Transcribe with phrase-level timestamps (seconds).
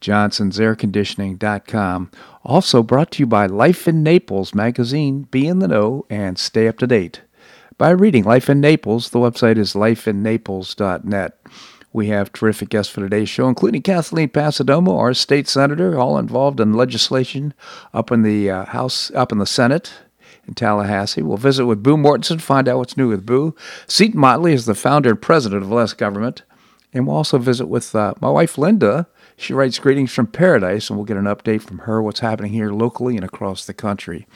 [0.00, 2.10] johnsonsairconditioning.com.
[2.44, 5.28] Also brought to you by Life in Naples magazine.
[5.30, 7.22] Be in the know and stay up to date.
[7.78, 11.38] By reading Life in Naples, the website is lifeinnaples.net.
[11.92, 16.60] We have terrific guests for today's show, including Kathleen Passidomo, our state senator, all involved
[16.60, 17.52] in legislation
[17.92, 19.92] up in the uh, House, up in the Senate
[20.46, 21.22] in Tallahassee.
[21.22, 23.54] We'll visit with Boo Mortenson, find out what's new with Boo.
[23.86, 26.42] Seton Motley is the founder and president of Less Government.
[26.92, 29.06] And we'll also visit with uh, my wife, Linda,
[29.40, 32.70] she writes greetings from paradise, and we'll get an update from her what's happening here
[32.70, 34.26] locally and across the country.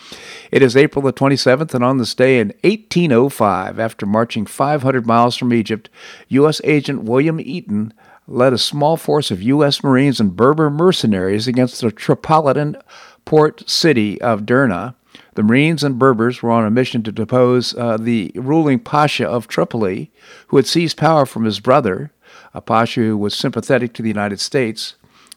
[0.50, 5.36] It is April the 27th, and on this day in 1805, after marching 500 miles
[5.36, 5.90] from Egypt,
[6.28, 6.62] U.S.
[6.64, 7.92] agent William Eaton
[8.26, 9.84] led a small force of U.S.
[9.84, 12.80] Marines and Berber mercenaries against the Tripolitan
[13.26, 14.94] port city of Derna.
[15.34, 19.48] The Marines and Berbers were on a mission to depose uh, the ruling Pasha of
[19.48, 20.10] Tripoli,
[20.46, 22.10] who had seized power from his brother,
[22.54, 24.94] a pasha who was sympathetic to the United States.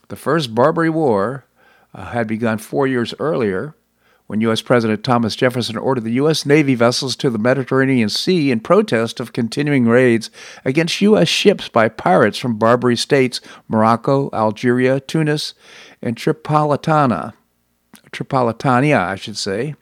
[0.08, 1.44] The First Barbary War
[1.92, 3.74] uh, had begun four years earlier
[4.28, 4.60] when U.S.
[4.60, 6.44] President Thomas Jefferson ordered the U.S.
[6.46, 10.30] Navy vessels to the Mediterranean Sea in protest of continuing raids
[10.66, 11.28] against U.S.
[11.28, 15.54] ships by pirates from Barbary states Morocco, Algeria, Tunis,
[16.02, 17.32] and Tripolitania.
[18.12, 19.74] Tripolitania, I should say.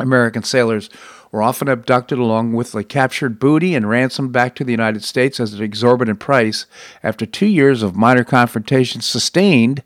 [0.00, 0.88] American sailors
[1.30, 5.38] were often abducted along with the captured booty and ransomed back to the United States
[5.40, 6.66] as an exorbitant price.
[7.02, 9.82] After two years of minor confrontations sustained,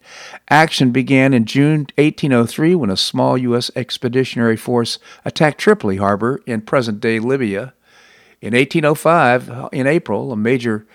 [0.48, 3.70] action began in June 1803 when a small U.S.
[3.74, 7.74] expeditionary force attacked Tripoli harbor in present day Libya.
[8.40, 10.86] In 1805, in April, a major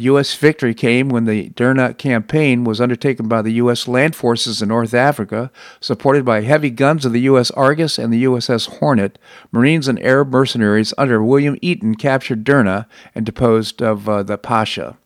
[0.00, 0.34] U.S.
[0.34, 3.86] victory came when the Derna campaign was undertaken by the U.S.
[3.86, 5.50] land forces in North Africa,
[5.80, 7.50] supported by heavy guns of the U.S.
[7.52, 9.18] Argus and the USS Hornet.
[9.52, 14.96] Marines and Arab mercenaries under William Eaton captured Derna and deposed of uh, the Pasha.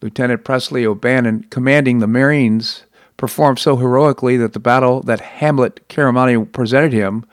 [0.00, 2.84] Lieutenant Presley O'Bannon, commanding the Marines,
[3.16, 7.24] performed so heroically that the battle that Hamlet Karamanli presented him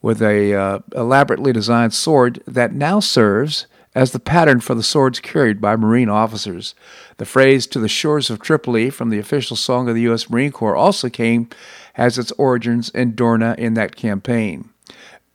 [0.00, 5.20] with a uh, elaborately designed sword that now serves as the pattern for the swords
[5.20, 6.74] carried by Marine officers.
[7.16, 10.28] The phrase to the shores of Tripoli from the official song of the U.S.
[10.28, 11.48] Marine Corps also came
[11.94, 14.68] as its origins in Derna in that campaign.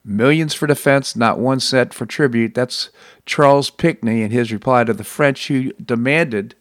[0.05, 2.53] Millions for defense, not one cent for tribute.
[2.53, 2.91] That's
[3.25, 6.53] Charles Pinckney in his reply to the French who demanded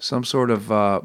[0.00, 1.02] some sort of uh,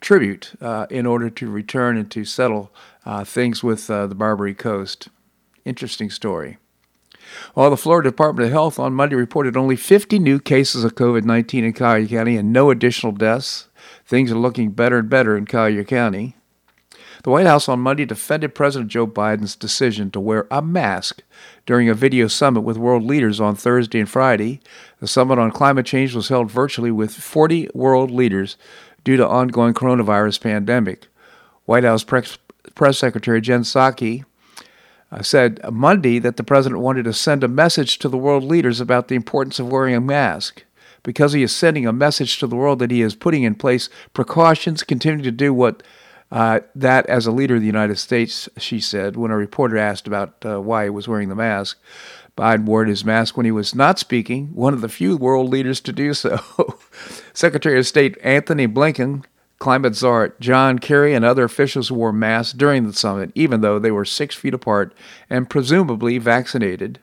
[0.00, 2.70] tribute uh, in order to return and to settle
[3.06, 5.08] uh, things with uh, the Barbary Coast.
[5.64, 6.58] Interesting story.
[7.54, 11.24] While the Florida Department of Health on Monday reported only 50 new cases of COVID
[11.24, 13.68] 19 in Collier County and no additional deaths,
[14.06, 16.36] things are looking better and better in Collier County.
[17.24, 21.22] The White House on Monday defended President Joe Biden's decision to wear a mask
[21.66, 24.60] during a video summit with world leaders on Thursday and Friday.
[24.98, 28.56] The summit on climate change was held virtually with 40 world leaders
[29.04, 31.06] due to ongoing coronavirus pandemic.
[31.64, 32.38] White House Press,
[32.74, 34.24] Press Secretary Jen Psaki
[35.20, 39.08] said Monday that the president wanted to send a message to the world leaders about
[39.08, 40.64] the importance of wearing a mask.
[41.02, 43.88] Because he is sending a message to the world that he is putting in place
[44.14, 45.82] precautions, continuing to do what
[46.30, 50.06] uh, that as a leader of the United States, she said, when a reporter asked
[50.06, 51.78] about uh, why he was wearing the mask.
[52.38, 55.80] Biden wore his mask when he was not speaking, one of the few world leaders
[55.80, 56.40] to do so.
[57.34, 59.24] Secretary of State Anthony Blinken
[59.62, 63.92] climate czar John Kerry and other officials wore masks during the summit, even though they
[63.92, 64.92] were six feet apart
[65.30, 66.98] and presumably vaccinated.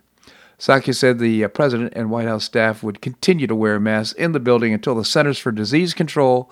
[0.60, 4.34] Psaki said the uh, president and White House staff would continue to wear masks in
[4.34, 6.52] the building until the Centers for Disease Control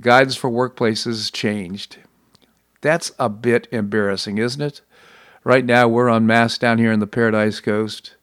[0.00, 1.96] guidance for workplaces changed.
[2.80, 4.80] That's a bit embarrassing, isn't it?
[5.42, 8.14] Right now, we're on masks down here in the Paradise Coast,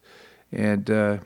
[0.50, 1.18] and uh,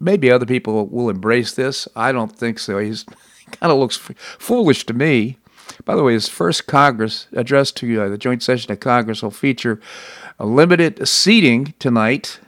[0.00, 1.86] maybe other people will embrace this.
[1.94, 2.78] I don't think so.
[2.78, 3.04] He's
[3.52, 5.36] kind of looks f- foolish to me.
[5.84, 9.30] By the way, his first Congress address to uh, the joint session of Congress will
[9.30, 9.80] feature
[10.38, 12.40] a limited seating tonight.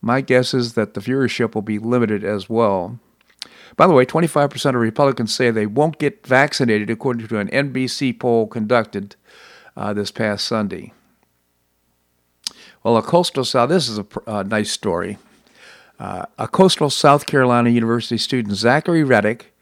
[0.00, 2.98] My guess is that the viewership will be limited as well.
[3.76, 8.18] By the way, 25% of Republicans say they won't get vaccinated, according to an NBC
[8.18, 9.16] poll conducted
[9.76, 10.92] uh, this past Sunday.
[12.82, 15.18] Well, a coastal South, this is a uh, nice story.
[15.98, 19.54] Uh, a coastal South Carolina University student, Zachary Reddick,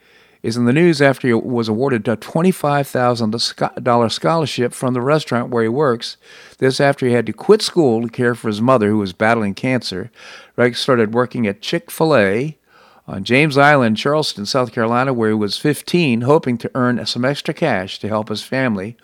[0.45, 5.63] is in the news after he was awarded a $25,000 scholarship from the restaurant where
[5.63, 6.19] he works.
[6.59, 9.55] This after he had to quit school to care for his mother, who was battling
[9.55, 10.11] cancer.
[10.55, 12.59] Rex started working at Chick fil A
[13.09, 17.55] on James Island, Charleston, South Carolina, where he was 15, hoping to earn some extra
[17.55, 18.99] cash to help his family.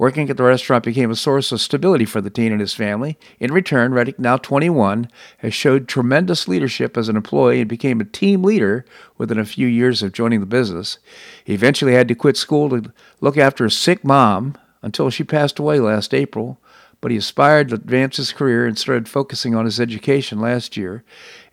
[0.00, 3.18] Working at the restaurant became a source of stability for the teen and his family.
[3.38, 5.10] In return, Reddick, now 21,
[5.40, 8.86] has showed tremendous leadership as an employee and became a team leader
[9.18, 10.96] within a few years of joining the business.
[11.44, 15.58] He eventually had to quit school to look after a sick mom until she passed
[15.58, 16.58] away last April
[17.00, 21.02] but he aspired to advance his career and started focusing on his education last year.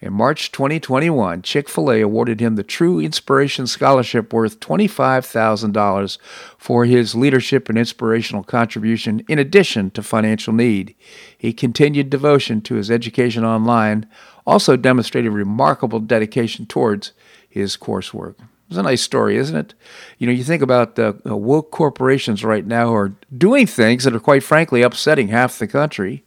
[0.01, 6.17] In March 2021, Chick fil A awarded him the True Inspiration Scholarship worth $25,000
[6.57, 10.95] for his leadership and inspirational contribution in addition to financial need.
[11.37, 14.05] He continued devotion to his education online,
[14.45, 17.13] also demonstrated remarkable dedication towards
[17.49, 18.35] his coursework.
[18.67, 19.73] It's a nice story, isn't it?
[20.17, 24.03] You know, you think about the uh, woke corporations right now who are doing things
[24.03, 26.25] that are quite frankly upsetting half the country.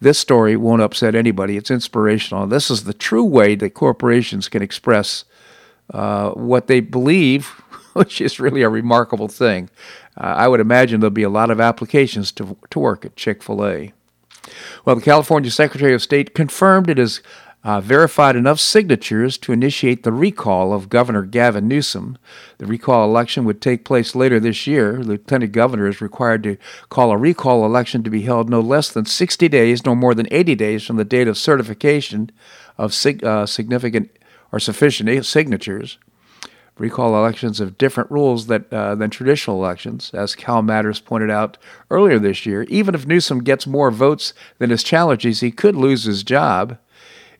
[0.00, 1.56] This story won't upset anybody.
[1.56, 2.46] It's inspirational.
[2.46, 5.24] This is the true way that corporations can express
[5.92, 7.46] uh, what they believe,
[7.92, 9.70] which is really a remarkable thing.
[10.16, 13.42] Uh, I would imagine there'll be a lot of applications to, to work at Chick
[13.42, 13.92] fil A.
[14.84, 17.20] Well, the California Secretary of State confirmed it is
[17.64, 22.16] uh, verified enough signatures to initiate the recall of Governor Gavin Newsom.
[22.58, 25.02] The recall election would take place later this year.
[25.02, 26.56] Lieutenant Governor is required to
[26.88, 30.28] call a recall election to be held no less than 60 days, no more than
[30.30, 32.30] 80 days from the date of certification
[32.76, 34.10] of sig- uh, significant
[34.52, 35.98] or sufficient signatures.
[36.78, 41.58] Recall elections have different rules that, uh, than traditional elections, as Cal Matters pointed out
[41.90, 42.62] earlier this year.
[42.64, 46.78] Even if Newsom gets more votes than his challengers, he could lose his job.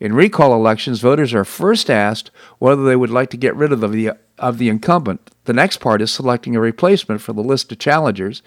[0.01, 3.81] In recall elections, voters are first asked whether they would like to get rid of
[3.81, 5.31] the, of the incumbent.
[5.45, 8.43] The next part is selecting a replacement for the list of challengers.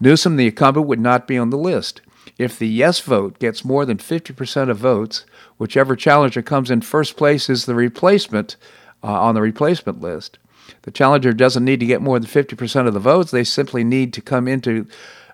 [0.00, 2.00] Newsom, the incumbent, would not be on the list.
[2.38, 5.24] If the yes vote gets more than 50% of votes,
[5.58, 8.56] whichever challenger comes in first place is the replacement
[9.02, 10.38] uh, on the replacement list.
[10.82, 14.12] The challenger doesn't need to get more than 50% of the votes, they simply need
[14.14, 14.86] to come into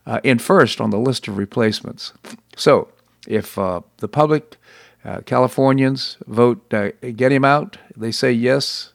[0.06, 2.12] uh, in first on the list of replacements.
[2.56, 2.88] So,
[3.26, 4.56] if uh, the public
[5.04, 7.78] uh, Californians vote, uh, get him out.
[7.96, 8.92] They say yes,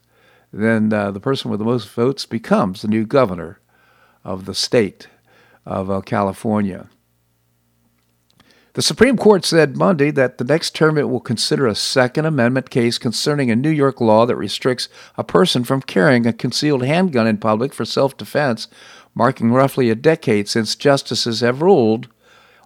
[0.54, 3.59] then uh, the person with the most votes becomes the new governor
[4.24, 5.07] of the state
[5.65, 6.89] of uh, California.
[8.74, 12.69] The Supreme Court said Monday that the next term it will consider a Second Amendment
[12.69, 14.88] case concerning a New York law that restricts
[15.18, 18.68] a person from carrying a concealed handgun in public for self defense,
[19.15, 22.07] marking roughly a decade since justices have ruled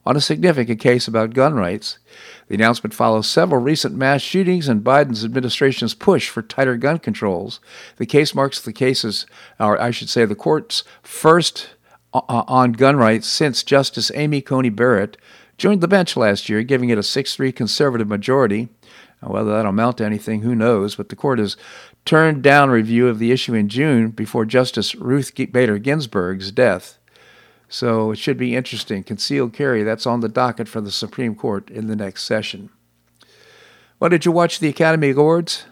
[0.05, 1.99] on a significant case about gun rights.
[2.47, 7.59] The announcement follows several recent mass shootings and Biden's administration's push for tighter gun controls.
[7.97, 9.25] The case marks the case's,
[9.59, 11.69] or I should say, the court's first
[12.13, 15.17] uh, uh, on gun rights since Justice Amy Coney Barrett
[15.57, 18.69] joined the bench last year, giving it a 6 3 conservative majority.
[19.21, 20.95] Whether that'll amount to anything, who knows?
[20.95, 21.55] But the court has
[22.05, 26.97] turned down review of the issue in June before Justice Ruth Bader Ginsburg's death.
[27.71, 29.01] So it should be interesting.
[29.01, 32.69] Concealed carry, that's on the docket for the Supreme Court in the next session.
[33.97, 35.63] Well, did you watch the Academy Awards?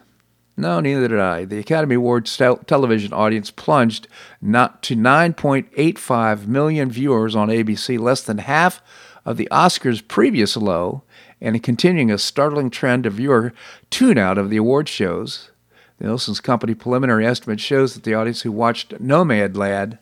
[0.56, 1.44] No, neither did I.
[1.44, 4.08] The Academy Awards television audience plunged
[4.40, 8.82] not to 9.85 million viewers on ABC, less than half
[9.26, 11.02] of the Oscars' previous low,
[11.38, 13.52] and continuing a startling trend of viewer
[13.90, 15.50] tune out of the award shows.
[15.98, 19.98] The Nielsen's company preliminary estimate shows that the audience who watched Nomadland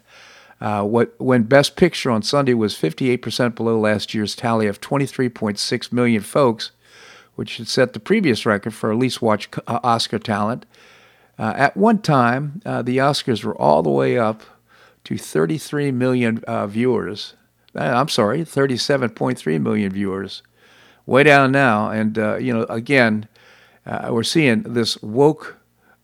[0.61, 5.93] uh, what when Best Picture on Sunday was 58% below last year's tally of 23.6
[5.93, 6.73] million folks,
[7.37, 10.67] which had set the previous record for least watch uh, Oscar talent.
[11.39, 14.43] Uh, at one time, uh, the Oscars were all the way up
[15.05, 17.35] to 33 million uh, viewers.
[17.77, 20.43] Uh, I'm sorry, 37.3 million viewers.
[21.07, 23.29] Way down now, and you know, again,
[24.11, 25.57] we're seeing this woke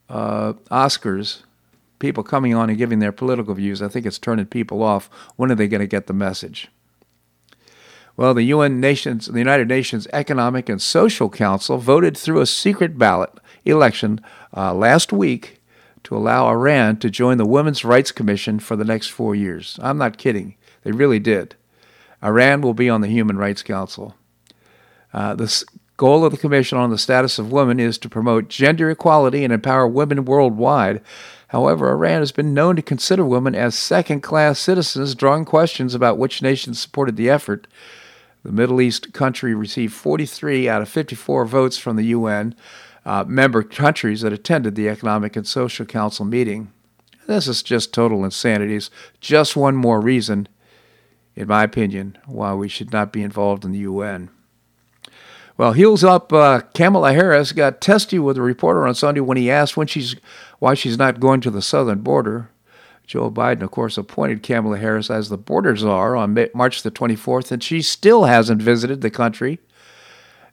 [0.08, 1.42] Oscars
[1.98, 5.08] people coming on and giving their political views, I think it's turning people off.
[5.36, 6.68] When are they going to get the message?
[8.16, 12.96] Well, the UN Nations, the United Nations Economic and Social Council voted through a secret
[12.96, 13.30] ballot
[13.64, 14.20] election
[14.56, 15.60] uh, last week
[16.04, 19.80] to allow Iran to join the Women's Rights Commission for the next four years.
[19.82, 21.56] I'm not kidding; they really did.
[22.22, 24.14] Iran will be on the Human Rights Council.
[25.12, 25.64] Uh, the
[25.96, 29.52] goal of the Commission on the Status of Women is to promote gender equality and
[29.52, 31.00] empower women worldwide
[31.54, 36.18] However, Iran has been known to consider women as second class citizens, drawing questions about
[36.18, 37.68] which nations supported the effort.
[38.42, 42.56] The Middle East country received 43 out of 54 votes from the UN
[43.06, 46.72] uh, member countries that attended the Economic and Social Council meeting.
[47.28, 48.74] This is just total insanity.
[48.74, 50.48] It's just one more reason,
[51.36, 54.28] in my opinion, why we should not be involved in the UN.
[55.56, 56.32] Well, heels up.
[56.32, 60.16] Uh, Kamala Harris got testy with a reporter on Sunday when he asked when she's
[60.58, 62.50] why she's not going to the southern border.
[63.06, 67.52] Joe Biden, of course, appointed Kamala Harris as the border czar on March the 24th,
[67.52, 69.60] and she still hasn't visited the country.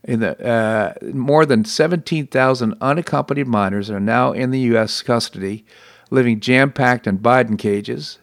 [0.03, 5.01] In the, uh, more than 17,000 unaccompanied minors are now in the U.S.
[5.01, 5.65] custody,
[6.09, 8.17] living jam packed in Biden cages.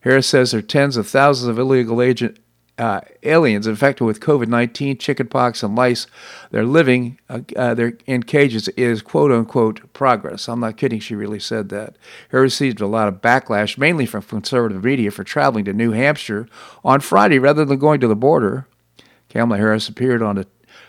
[0.00, 2.38] Harris says there are tens of thousands of illegal agent,
[2.78, 6.06] uh, aliens infected with COVID 19, chickenpox, and lice.
[6.50, 10.48] They're living uh, uh, they're in cages is quote unquote progress.
[10.48, 11.96] I'm not kidding, she really said that.
[12.30, 16.48] He received a lot of backlash, mainly from conservative media, for traveling to New Hampshire
[16.84, 18.66] on Friday rather than going to the border.
[19.28, 20.46] Kamala Harris appeared on a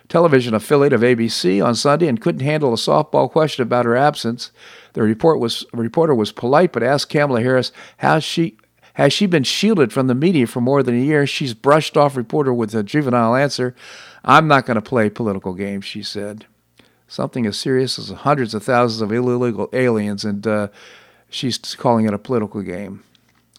[0.07, 4.51] television affiliate of ABC on Sunday and couldn't handle a softball question about her absence.
[4.93, 8.57] The report was, reporter was polite but asked Kamala Harris how she
[8.95, 11.25] has she been shielded from the media for more than a year?
[11.25, 13.75] She's brushed off reporter with a juvenile answer.
[14.23, 16.45] I'm not going to play political games, she said.
[17.07, 20.67] Something as serious as hundreds of thousands of illegal aliens, and uh,
[21.29, 23.03] she's calling it a political game.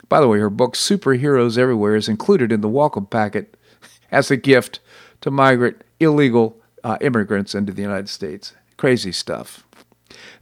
[0.08, 3.56] By the way, her book, Superheroes Everywhere, is included in the welcome packet
[4.10, 4.80] as a gift
[5.20, 8.54] to migrant illegal uh, immigrants into the United States.
[8.76, 9.66] Crazy stuff.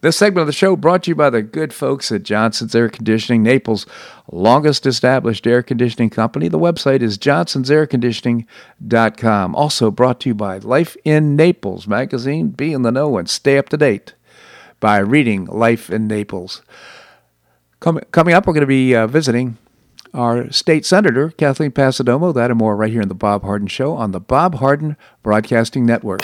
[0.00, 2.88] This segment of the show brought to you by the good folks at Johnson's Air
[2.88, 3.86] Conditioning, Naples'
[4.30, 6.48] longest established air conditioning company.
[6.48, 9.54] The website is johnsonsairconditioning.com.
[9.54, 12.48] Also brought to you by Life in Naples magazine.
[12.48, 14.14] Be in the know and stay up to date
[14.80, 16.62] by reading Life in Naples.
[17.80, 19.56] Com- coming up, we're going to be uh, visiting
[20.14, 22.34] our state senator, Kathleen Passidomo.
[22.34, 25.86] That and more right here in the Bob Harden Show on the Bob Harden Broadcasting
[25.86, 26.22] Network.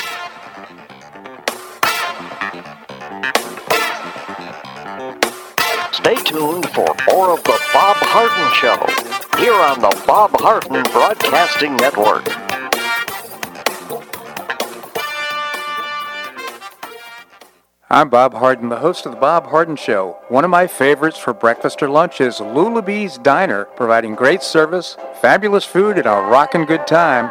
[6.05, 8.77] Stay tuned for more of the Bob Harden Show
[9.43, 12.23] here on the Bob Harden Broadcasting Network.
[17.89, 20.19] I'm Bob Harden, the host of The Bob Harden Show.
[20.29, 25.65] One of my favorites for breakfast or lunch is Lulabee's Diner, providing great service, fabulous
[25.65, 27.31] food, and a rockin' good time.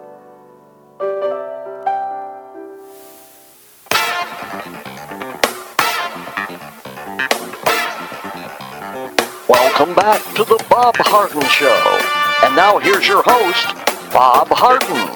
[9.81, 12.45] Welcome back to the Bob Harden Show.
[12.45, 13.65] And now here's your host,
[14.13, 15.07] Bob Harden.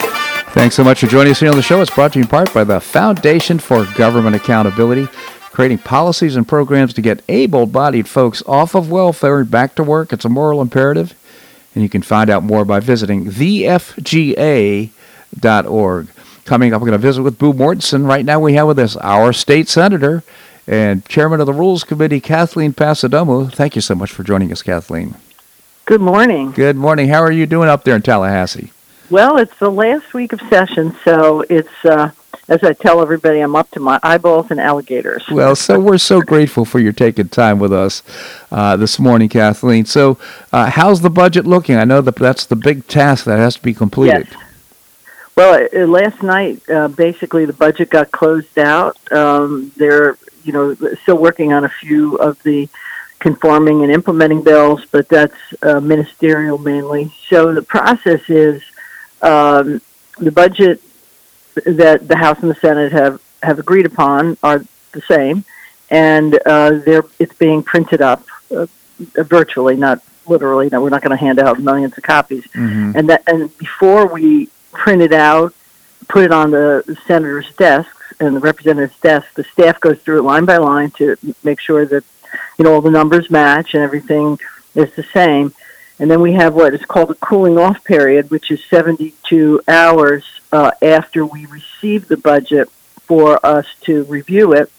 [0.54, 1.82] Thanks so much for joining us here on the show.
[1.82, 5.06] It's brought to you in part by the Foundation for Government Accountability,
[5.52, 9.84] creating policies and programs to get able bodied folks off of welfare and back to
[9.84, 10.12] work.
[10.12, 11.14] It's a moral imperative.
[11.76, 14.90] And you can find out more by visiting thefga.org.
[16.46, 18.08] Coming up, we're going to visit with Boo Mortenson.
[18.08, 20.24] Right now, we have with us our state senator,
[20.68, 23.54] and Chairman of the Rules Committee, Kathleen Passidomo.
[23.54, 25.16] Thank you so much for joining us, Kathleen.
[25.86, 26.52] Good morning.
[26.52, 27.10] Good morning.
[27.10, 28.72] How are you doing up there in Tallahassee?
[29.10, 32.10] Well, it's the last week of session, so it's uh,
[32.48, 35.28] as I tell everybody, I'm up to my eyeballs in alligators.
[35.30, 38.04] Well, so we're so grateful for your taking time with us
[38.52, 39.86] uh, this morning, Kathleen.
[39.86, 40.18] So,
[40.52, 41.76] uh, how's the budget looking?
[41.76, 44.28] I know that that's the big task that has to be completed.
[44.30, 44.42] Yes.
[45.36, 48.98] Well, uh, last night, uh, basically, the budget got closed out.
[49.12, 52.70] Um, they're, you know, still working on a few of the
[53.20, 57.14] conforming and implementing bills, but that's uh, ministerial mainly.
[57.30, 58.62] So the process is
[59.22, 59.82] um,
[60.20, 60.82] the budget
[61.66, 65.44] that the House and the Senate have, have agreed upon are the same,
[65.90, 68.24] and uh, they're, it's being printed up
[68.56, 68.68] uh,
[69.16, 70.70] virtually, not literally.
[70.72, 72.44] No, we're not going to hand out millions of copies.
[72.48, 72.92] Mm-hmm.
[72.96, 75.54] And that, and before we print it out,
[76.08, 80.24] put it on the senator's desks and the representative's desk, the staff goes through it
[80.24, 82.04] line by line to make sure that
[82.58, 84.40] you know all the numbers match and everything
[84.74, 85.54] is the same.
[86.00, 90.26] And then we have what is called a cooling off period, which is 72 hours
[90.52, 92.70] uh, after we receive the budget
[93.08, 94.70] for us to review it,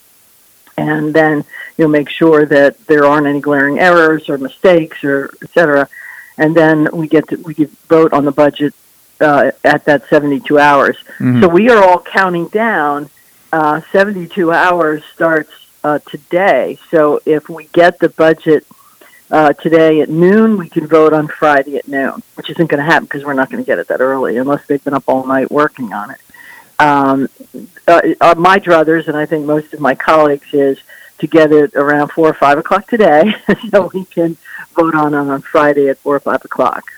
[0.77, 1.45] and then
[1.77, 5.89] you know make sure that there aren't any glaring errors or mistakes or et cetera.
[6.39, 7.55] And then we get to we
[7.89, 8.75] vote on the budget
[9.21, 10.97] uh, at that 72 hours.
[11.19, 11.41] Mhm.
[11.41, 13.09] So we are all counting down.
[13.53, 15.51] Uh, 72 hours starts
[15.85, 16.79] uh, today.
[16.91, 18.67] So if we get the budget
[19.31, 22.85] uh, today at noon, we can vote on Friday at noon, which isn't going to
[22.85, 25.27] happen because we're not going to get it that early unless they've been up all
[25.27, 26.21] night working on it.
[26.79, 27.29] Um,
[27.89, 30.79] uh, uh, my druthers, and I think most of my colleagues, is
[31.19, 33.35] to get it around four or five o'clock today,
[33.71, 34.37] so we can
[34.75, 36.93] vote on it on Friday at four or five o'clock.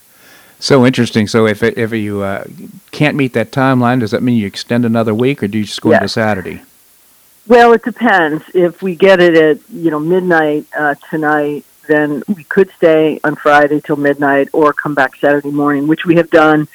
[0.60, 1.28] So interesting.
[1.28, 2.44] So, if it, if you uh,
[2.90, 5.80] can't meet that timeline, does that mean you extend another week, or do you just
[5.80, 6.62] go into Saturday?
[7.46, 8.44] Well, it depends.
[8.54, 13.36] If we get it at you know midnight uh, tonight, then we could stay on
[13.36, 16.66] Friday till midnight, or come back Saturday morning, which we have done.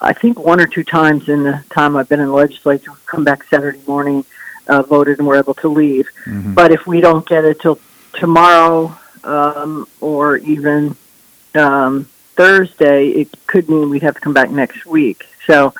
[0.00, 3.06] I think one or two times in the time I've been in the legislature, we've
[3.06, 4.24] come back Saturday morning,
[4.66, 6.08] uh, voted, and we're able to leave.
[6.26, 6.54] Mhm.
[6.54, 7.78] But if we don't get it till
[8.12, 10.96] tomorrow, um, or even
[11.54, 12.06] um,
[12.36, 15.26] Thursday, it could mean we'd have to come back next week.
[15.46, 15.74] So,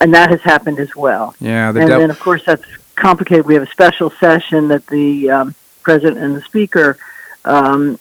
[0.00, 3.46] and that has happened as well Yeah, the and dev- then of course that's complicated.
[3.46, 6.98] We have a special session that the um, president and the speaker
[7.44, 7.98] um,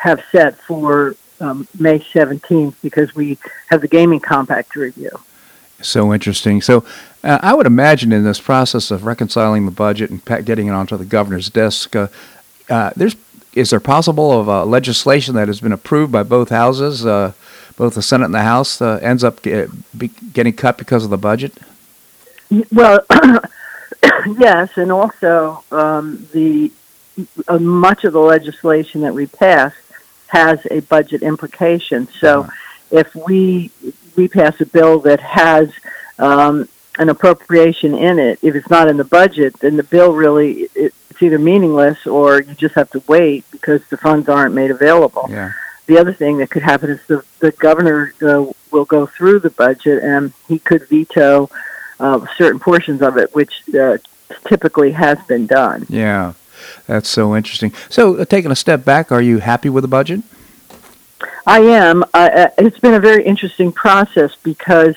[0.00, 3.38] have set for um, May 17th because we
[3.68, 5.10] have the gaming compact to review.
[5.82, 6.60] So interesting.
[6.60, 6.84] So,
[7.24, 10.96] uh, I would imagine in this process of reconciling the budget and getting it onto
[10.96, 12.08] the governor's desk, uh,
[12.68, 13.16] uh, there's
[13.54, 17.32] is there possible of uh, legislation that has been approved by both houses, uh,
[17.76, 21.10] both the Senate and the House, uh, ends up get, be getting cut because of
[21.10, 21.52] the budget?
[22.72, 23.00] Well,
[24.38, 26.70] yes, and also um, the
[27.48, 29.76] uh, much of the legislation that we passed
[30.28, 32.08] has a budget implication.
[32.20, 32.50] So, Uh-huh.
[32.90, 33.70] if we
[34.16, 35.70] we pass a bill that has
[36.18, 40.68] um, an appropriation in it, if it's not in the budget, then the bill really
[40.74, 44.70] it, it's either meaningless or you just have to wait because the funds aren't made
[44.70, 45.52] available Yeah.
[45.86, 49.50] the other thing that could happen is the, the governor uh, will go through the
[49.50, 51.50] budget and he could veto
[51.98, 53.98] uh, certain portions of it, which uh,
[54.46, 55.84] typically has been done.
[55.90, 56.32] Yeah.
[56.86, 57.74] That's so interesting.
[57.90, 60.22] So, uh, taking a step back, are you happy with the budget?
[61.46, 62.02] I am.
[62.14, 64.96] Uh, it's been a very interesting process because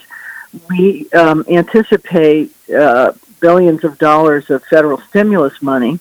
[0.70, 6.00] we um, anticipate uh, billions of dollars of federal stimulus money,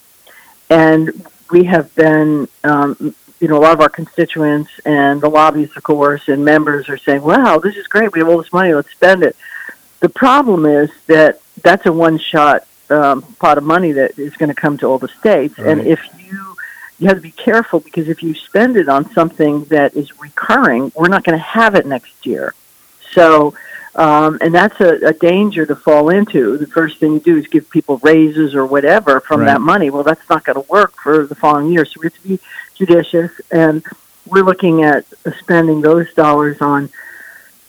[0.70, 5.70] and we have been, um, you know, a lot of our constituents and the lobbies,
[5.76, 8.12] of course, and members are saying, "Wow, this is great.
[8.12, 8.72] We have all this money.
[8.72, 9.36] Let's spend it."
[10.00, 14.54] The problem is that that's a one-shot um, pot of money that is going to
[14.54, 16.56] come to all the states, and if you
[17.02, 20.92] you have to be careful because if you spend it on something that is recurring,
[20.94, 22.54] we're not going to have it next year.
[23.10, 23.54] So,
[23.94, 26.56] um, and that's a, a danger to fall into.
[26.56, 29.46] The first thing you do is give people raises or whatever from Right.
[29.46, 29.90] that money.
[29.90, 31.84] Well, that's not going to work for the following year.
[31.84, 32.38] So we have to be
[32.74, 33.84] judicious, and
[34.26, 35.04] we're looking at
[35.40, 36.88] spending those dollars on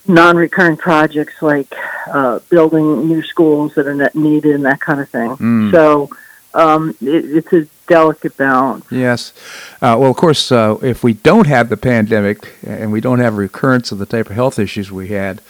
[0.08, 1.74] non-recurring projects like
[2.08, 5.32] uh, building new schools that are needed and that kind of thing.
[5.38, 5.72] Mm.
[5.72, 6.10] So
[6.54, 8.86] um, it, it's a delicate balance.
[8.92, 9.34] Yes.
[9.82, 13.34] Uh, well, of course, uh, if we don't have the pandemic and we don't have
[13.34, 15.42] a recurrence of the type of health issues we had,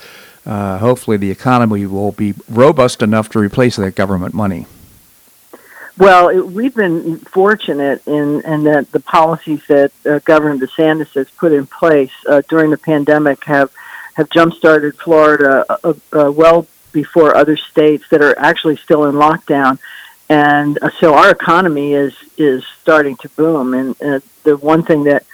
[0.46, 4.66] uh, hopefully the economy will be robust enough to replace that government money.
[5.98, 11.30] Well, it, we've been fortunate in, in that the policies that uh, Governor DeSantis has
[11.30, 13.72] put in place uh, during the pandemic have
[14.16, 19.80] have jump-started Florida uh, uh, well before other states that are actually still in lockdown,
[20.30, 23.74] and uh, so our economy is is starting to boom.
[23.74, 25.26] And uh, the one thing that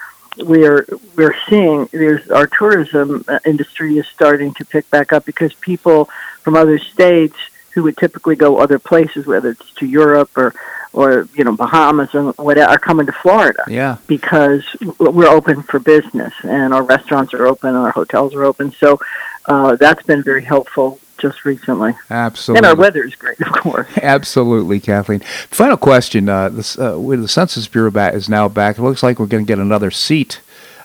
[0.44, 5.54] we're we're seeing is our tourism uh, industry is starting to pick back up because
[5.56, 6.06] people
[6.42, 7.36] from other states
[7.74, 10.54] who would typically go other places, whether it's to Europe or
[10.92, 13.64] or you know Bahamas and whatever, are coming to Florida.
[13.68, 13.98] Yeah.
[14.08, 14.66] Because
[14.98, 18.72] we're open for business and our restaurants are open and our hotels are open.
[18.72, 19.00] So
[19.46, 21.94] uh, that's been very helpful just recently.
[22.10, 22.58] Absolutely.
[22.60, 23.88] And our weather is great, of course.
[24.02, 25.20] Absolutely, Kathleen.
[25.20, 28.78] Final question: uh, this, uh, the Census Bureau back, is now back.
[28.78, 30.42] It looks like we're going to get another seat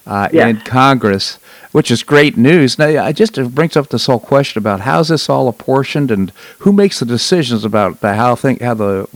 [0.06, 0.48] uh, Yes.
[0.50, 1.36] in Congress,
[1.72, 2.78] which is great news.
[2.78, 6.30] Now, I just it brings up this whole question about how's this all apportioned and
[6.60, 9.08] who makes the decisions about the, how thing how the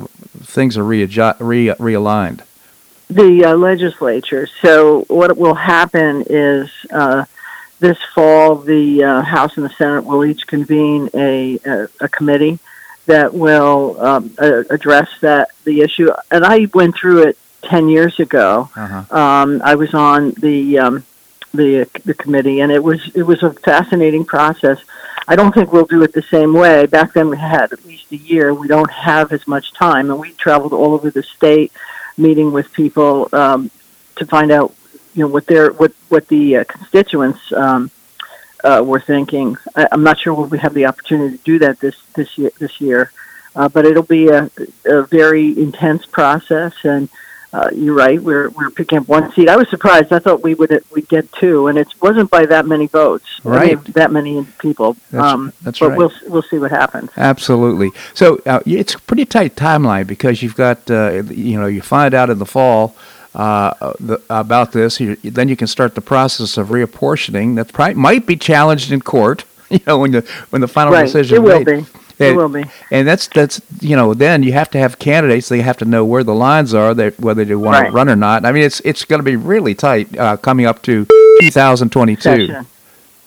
[0.43, 2.41] things are readju- re, realigned.
[3.11, 4.47] the uh, legislature.
[4.63, 7.25] So what will happen is uh,
[7.81, 12.59] this fall, the uh, House and the Senate will each convene a a, a committee
[13.07, 16.11] that will um, uh, address that the issue.
[16.31, 18.69] And I went through it ten years ago.
[18.77, 19.17] Uh-huh.
[19.17, 21.05] Um, I was on the um,
[21.53, 24.79] the the committee, and it was it was a fascinating process.
[25.27, 26.87] I don't think we'll do it the same way.
[26.87, 28.55] Back then, we had at least a year.
[28.55, 31.73] We don't have as much time, and we traveled all over the state,
[32.17, 33.71] meeting with people um,
[34.17, 34.75] to find out,
[35.19, 37.91] you know, what their what what the uh, constituents um,
[38.63, 39.57] uh, were thinking.
[39.75, 42.53] I, I'm not sure will we have the opportunity to do that this this year.
[42.61, 43.11] This year,
[43.57, 44.49] uh, but it'll be a,
[44.85, 47.09] a very intense process and
[47.53, 48.23] uh, you're right.
[48.23, 49.49] We're we're picking up one seat.
[49.49, 50.13] I was surprised.
[50.13, 53.25] I thought we would we'd get two, and it wasn't by that many votes.
[53.45, 53.85] I mean, Right.
[53.95, 54.97] that many people.
[55.11, 55.99] That's- um, that's but right.
[55.99, 57.11] we'll we'll see what happens.
[57.17, 57.91] Absolutely.
[58.13, 62.13] So uh, it's a pretty tight timeline because you've got, uh, you know, you find
[62.15, 62.95] out in the fall
[63.35, 67.57] uh, the, about this, you, then you can start the process of reapportioning.
[67.57, 69.45] That pri- might be challenged in court.
[69.71, 71.05] You know, when the when the final right.
[71.05, 71.67] decision It will made.
[71.67, 71.73] be.
[72.25, 72.65] It And- will be.
[72.91, 75.51] And that's that's you know then you have to have candidates.
[75.51, 78.17] They have to know where the lines are, that whether they want to run or
[78.17, 78.47] not.
[78.47, 81.07] I mean, it's it's going to be really tight uh, coming up to
[81.43, 82.21] 2022.
[82.23, 82.67] Session.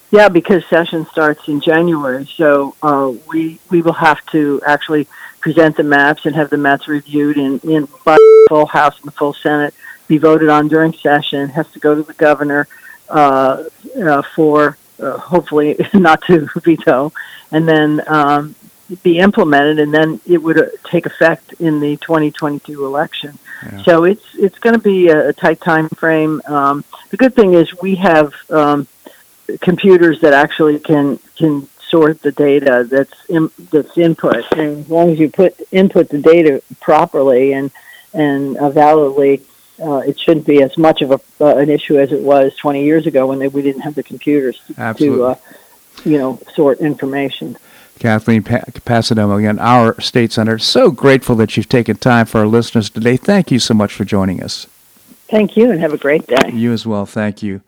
[0.09, 5.07] Yeah, because session starts in January, so uh, we we will have to actually
[5.41, 9.07] present the maps and have the maps reviewed in, in by the full House and
[9.07, 9.73] the full Senate,
[10.11, 11.47] be voted on during session.
[11.47, 12.67] Has to go to the governor
[13.07, 13.63] uh,
[13.97, 17.13] uh, for uh, hopefully not to veto,
[17.49, 18.53] and then um,
[19.03, 23.39] be implemented, and then it would uh, take effect in the 2022 election.
[23.63, 23.83] Yeah.
[23.83, 26.41] So it's it's going to be a, a tight time frame.
[26.45, 28.87] Um, the good thing is we have um,
[29.61, 35.11] computers that actually can can sort the data that's in, that's input, and as long
[35.11, 37.71] as you put input the data properly and
[38.13, 39.41] and uh, validly,
[39.81, 42.83] uh, it shouldn't be as much of a uh, an issue as it was 20
[42.83, 45.17] years ago when they, we didn't have the computers to, Absolutely.
[45.17, 45.35] to uh,
[46.05, 47.57] you know sort information.
[47.99, 50.57] Kathleen pa- Passidomo, again, our state senator.
[50.57, 53.15] So grateful that you've taken time for our listeners today.
[53.15, 54.65] Thank you so much for joining us.
[55.29, 56.51] Thank you, and have a great day.
[56.51, 57.05] You as well.
[57.05, 57.61] Thank you.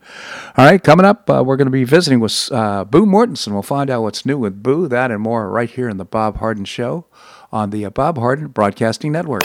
[0.56, 3.52] All right, coming up, uh, we're going to be visiting with uh, Boo Mortenson.
[3.52, 6.38] We'll find out what's new with Boo, that and more right here in the Bob
[6.38, 7.06] Harden Show
[7.50, 9.44] on the uh, Bob Harden Broadcasting Network.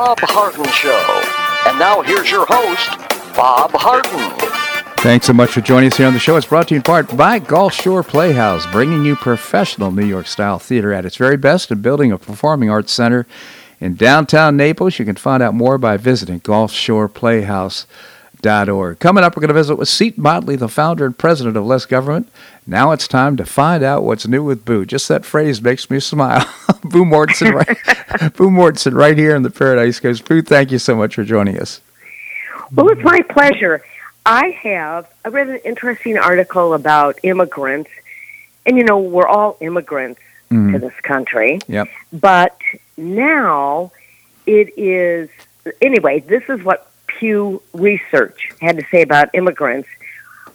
[0.00, 1.68] Bob Harden Show.
[1.68, 2.88] And now here's your host,
[3.36, 4.30] Bob Harden.
[5.00, 6.38] Thanks so much for joining us here on the show.
[6.38, 10.26] It's brought to you in part by Gulf Shore Playhouse, bringing you professional New York
[10.26, 13.26] style theater at its very best and building a performing arts center
[13.78, 14.98] in downtown Naples.
[14.98, 16.40] You can find out more by visiting
[18.42, 18.98] gulfshoreplayhouse.org.
[18.98, 21.86] Coming up, we're going to visit with Seton Motley, the founder and president of Less
[21.86, 22.28] Government.
[22.66, 24.84] Now it's time to find out what's new with Boo.
[24.84, 26.44] Just that phrase makes me smile.
[26.82, 30.26] Boo Mortenson, right, Boo Mortenson, right here in the Paradise Coast.
[30.28, 31.80] Boo, thank you so much for joining us.
[32.74, 33.82] Well, it's my pleasure.
[34.24, 37.90] I have I read an interesting article about immigrants,
[38.66, 40.72] and you know we're all immigrants Mhm.
[40.72, 41.88] to this country, Yep.
[42.12, 42.56] but
[42.96, 43.92] now
[44.46, 45.28] it is
[45.80, 46.20] anyway.
[46.20, 46.89] This is what
[47.20, 49.88] Pew Research had to say about immigrants.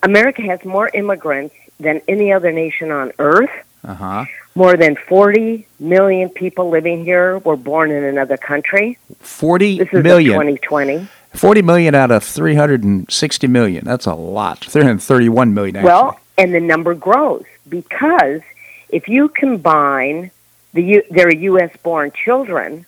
[0.01, 3.51] America has more immigrants than any other nation on earth.
[3.83, 4.25] Uh huh.
[4.55, 8.97] More than 40 million people living here were born in another country.
[9.19, 10.31] 40 this is million.
[10.31, 11.07] 2020.
[11.35, 13.85] 40 million out of 360 million.
[13.85, 14.65] That's a lot.
[14.65, 15.87] 331 million, actually.
[15.87, 18.41] Well, and the number grows because
[18.89, 20.31] if you combine
[20.73, 21.71] the U- their U.S.
[21.83, 22.87] born children,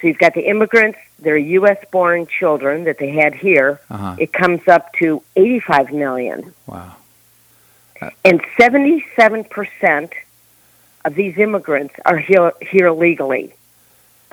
[0.00, 1.78] so you've got the immigrants, their U.S.
[1.90, 4.16] born children that they had here, uh-huh.
[4.18, 6.54] it comes up to 85 million.
[6.66, 6.96] Wow.
[8.24, 10.12] And 77%
[11.04, 13.52] of these immigrants are here, here legally.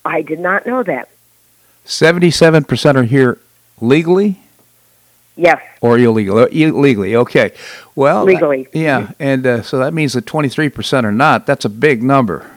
[0.05, 1.09] I did not know that.
[1.85, 3.39] 77% are here
[3.81, 4.39] legally
[5.37, 6.39] Yes, or illegal?
[6.39, 7.51] Uh, Illegally, okay.
[7.95, 8.67] Well, that- Legally.
[8.73, 11.45] yeah, and uh, so that means that 23% are not.
[11.45, 12.49] That's a big number.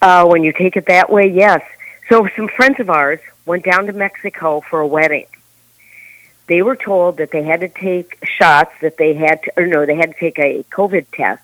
[0.00, 1.62] Uh, when you take it that way, yes.
[2.08, 5.26] So some friends of ours went down to Mexico for a wedding.
[6.46, 9.84] They were told that they had to take shots, that they had to, or no,
[9.84, 11.42] they had to take a COVID test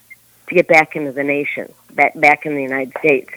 [0.48, 3.31] to get back into the nation, back back in the United States.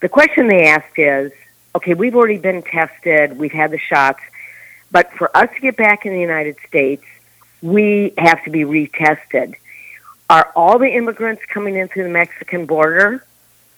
[0.00, 1.32] The question they asked is,
[1.74, 4.20] okay, we've already been tested, we've had the shots,
[4.90, 7.04] but for us to get back in the United States,
[7.60, 9.56] we have to be retested.
[10.30, 13.22] Are all the immigrants coming in through the Mexican border?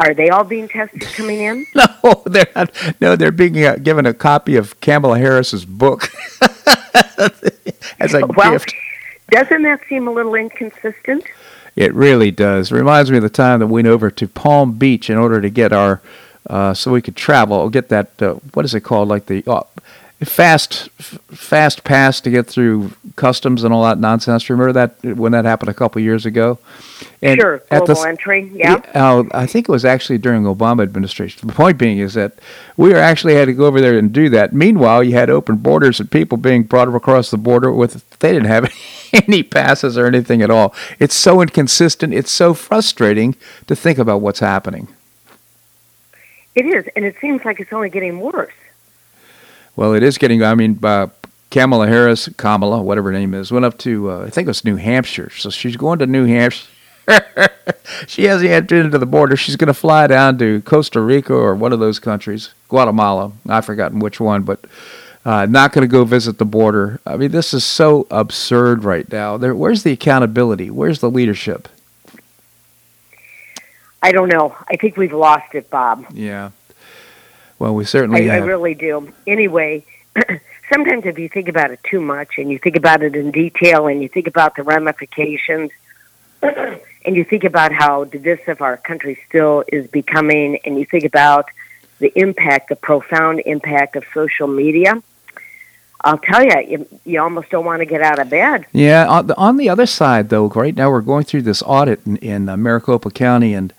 [0.00, 1.66] Are they all being tested coming in?
[1.74, 2.70] No, they're not.
[3.00, 6.10] No, they're being uh, given a copy of Kamala Harris's book
[7.98, 8.74] as a well, gift.
[9.30, 11.24] doesn't that seem a little inconsistent?
[11.76, 12.70] It really does.
[12.70, 15.50] Reminds me of the time that we went over to Palm Beach in order to
[15.50, 16.00] get our,
[16.48, 19.62] uh, so we could travel, get that, uh, what is it called, like the uh,
[20.22, 24.48] fast, f- fast pass to get through customs and all that nonsense.
[24.48, 26.58] Remember that when that happened a couple years ago?
[27.20, 28.50] And sure, at global the, entry.
[28.54, 28.82] Yeah.
[28.94, 31.46] uh, I think it was actually during Obama administration.
[31.46, 32.38] The point being is that
[32.76, 34.52] we actually had to go over there and do that.
[34.52, 38.48] Meanwhile, you had open borders and people being brought across the border with they didn't
[38.48, 38.72] have
[39.12, 40.74] any passes or anything at all.
[40.98, 42.14] It's so inconsistent.
[42.14, 44.88] It's so frustrating to think about what's happening.
[46.54, 48.52] It is, and it seems like it's only getting worse.
[49.76, 50.42] Well, it is getting.
[50.42, 51.08] I mean, uh,
[51.50, 54.64] Kamala Harris, Kamala, whatever her name is, went up to uh, I think it was
[54.64, 55.30] New Hampshire.
[55.30, 56.68] So she's going to New Hampshire.
[58.06, 59.36] she hasn't yet been to the border.
[59.36, 63.32] She's going to fly down to Costa Rica or one of those countries, Guatemala.
[63.48, 64.64] I've forgotten which one, but
[65.24, 67.00] uh, not going to go visit the border.
[67.06, 69.36] I mean, this is so absurd right now.
[69.36, 70.70] There, where's the accountability?
[70.70, 71.68] Where's the leadership?
[74.02, 74.54] I don't know.
[74.68, 76.06] I think we've lost it, Bob.
[76.12, 76.50] Yeah.
[77.64, 78.46] Well, we certainly I have.
[78.46, 79.10] really do.
[79.26, 79.86] Anyway,
[80.70, 83.86] sometimes if you think about it too much and you think about it in detail
[83.86, 85.70] and you think about the ramifications
[86.42, 91.48] and you think about how divisive our country still is becoming and you think about
[92.00, 95.02] the impact, the profound impact of social media,
[96.02, 98.66] I'll tell you, you, you almost don't want to get out of bed.
[98.72, 102.04] Yeah, on the, on the other side, though, right now we're going through this audit
[102.04, 103.72] in, in uh, Maricopa County and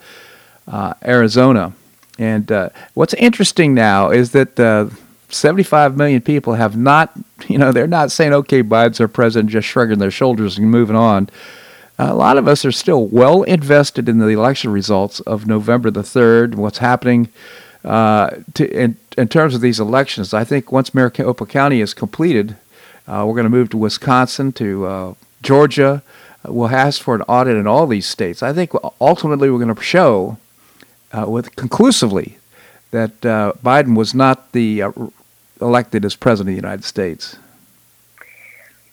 [0.68, 1.74] uh, Arizona.
[2.18, 4.90] And uh, what's interesting now is that uh,
[5.30, 7.12] 75 million people have not,
[7.48, 10.96] you know, they're not saying, okay, Biden's our president, just shrugging their shoulders and moving
[10.96, 11.30] on.
[11.98, 16.02] a lot of us are still well invested in the election results of November the
[16.02, 17.30] 3rd, what's happening
[17.84, 20.34] uh, to, in, in terms of these elections.
[20.34, 22.56] I think once Maricopa County is completed,
[23.08, 26.02] uh, we're going to move to Wisconsin, to uh, Georgia,
[26.44, 28.42] will ask for an audit in all these states.
[28.42, 30.38] I think ultimately we're going to show
[31.16, 32.38] uh, with conclusively
[32.92, 34.92] that uh, Biden was not the uh,
[35.62, 37.38] elected as president of the United States.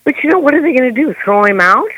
[0.03, 1.13] But you know, what are they going to do?
[1.23, 1.89] Throw him out?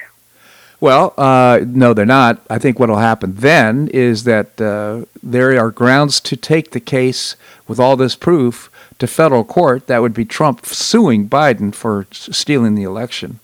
[0.80, 2.42] Well, uh, no, they're not.
[2.50, 6.80] I think what will happen then is that uh, there are grounds to take the
[6.80, 7.36] case
[7.68, 9.88] with all this proof to federal court.
[9.88, 13.40] That would be Trump suing Biden for stealing the election.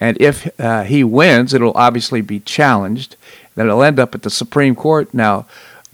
[0.00, 3.16] And if uh, he wins, it'll obviously be challenged.
[3.54, 5.12] Then it'll end up at the Supreme Court.
[5.14, 5.46] Now,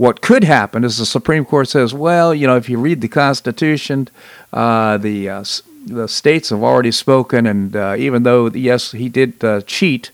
[0.02, 3.06] what could happen is the Supreme Court says, well, you know, if you read the
[3.06, 4.08] Constitution,
[4.52, 5.44] uh, the uh,
[5.86, 10.10] the states have already spoken, and uh, even though yes, he did uh, cheat,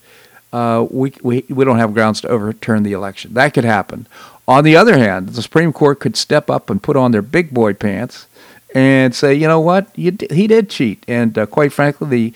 [0.53, 3.33] uh, we, we we don't have grounds to overturn the election.
[3.33, 4.07] That could happen.
[4.46, 7.55] On the other hand, the Supreme Court could step up and put on their big
[7.55, 8.27] boy pants
[8.74, 12.33] and say, you know what, you, he did cheat, and uh, quite frankly, the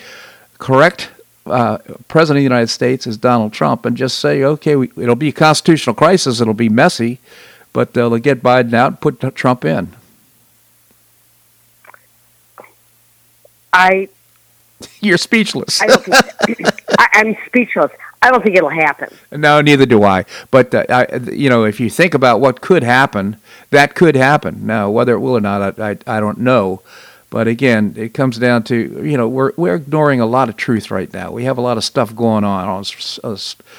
[0.57, 1.11] correct
[1.47, 1.79] uh,
[2.09, 5.29] president of the United States is Donald Trump, and just say, okay, we, it'll be
[5.29, 7.19] a constitutional crisis, it'll be messy,
[7.73, 9.95] but they'll get Biden out and put Trump in.
[13.73, 14.09] I.
[15.01, 15.81] You're speechless.
[15.81, 16.67] I don't think,
[16.99, 17.93] I, I'm speechless.
[18.21, 19.13] I don't think it'll happen.
[19.33, 20.25] No, neither do I.
[20.51, 23.37] But uh, I, you know, if you think about what could happen,
[23.71, 24.65] that could happen.
[24.65, 26.83] Now, whether it will or not, I, I, I don't know.
[27.33, 30.91] But again, it comes down to you know we're we're ignoring a lot of truth
[30.91, 31.31] right now.
[31.31, 32.85] We have a lot of stuff going on on
[33.25, 33.37] uh,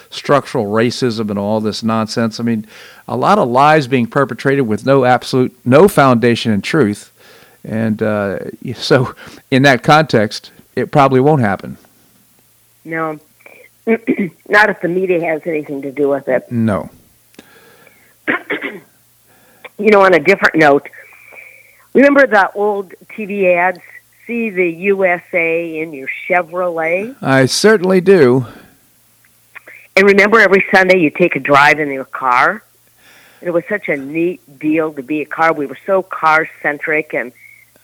[0.09, 2.39] structural racism and all this nonsense.
[2.39, 2.65] I mean,
[3.07, 7.13] a lot of lies being perpetrated with no absolute no foundation in truth,
[7.63, 8.39] and uh,
[8.73, 9.13] so
[9.51, 11.77] in that context, it probably won't happen.
[12.83, 13.19] No,
[13.85, 16.51] not if the media has anything to do with it.
[16.51, 16.89] No.
[19.77, 20.89] you know, on a different note
[21.93, 23.79] Remember the old TV ads?
[24.25, 27.15] See the USA in your Chevrolet?
[27.21, 28.45] I certainly do.
[29.95, 32.63] And remember every Sunday you take a drive in your car?
[33.41, 35.53] It was such a neat deal to be a car.
[35.53, 37.31] We were so car centric and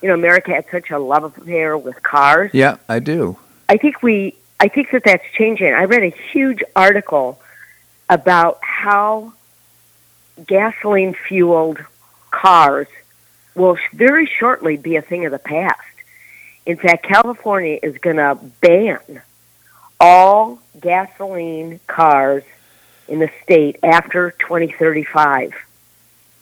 [0.02, 2.52] you know, America had such a love affair with cars.
[2.54, 3.38] Yeah, I do.
[3.68, 5.74] I think we I think that that's changing.
[5.74, 7.40] I read a huge article
[8.10, 9.34] about how
[10.48, 11.84] gasoline fueled
[12.32, 12.88] cars
[13.56, 15.82] will very shortly be a thing of the past.
[16.66, 19.22] In fact, California is going to ban
[20.00, 22.44] all gasoline cars
[23.08, 25.54] in the state after 2035,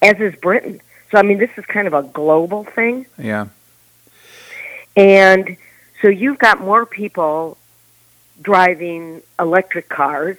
[0.02, 0.82] as is Britain.
[1.12, 3.06] So, I mean, this is kind of a global thing.
[3.18, 3.48] Yeah.
[4.96, 5.56] And
[6.02, 7.58] so you've got more people
[8.42, 10.38] driving electric cars,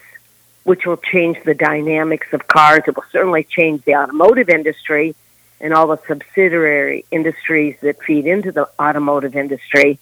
[0.64, 2.82] which will change the dynamics of cars.
[2.86, 5.14] It will certainly change the automotive industry
[5.60, 9.98] and all the subsidiary industries that feed into the automotive industry.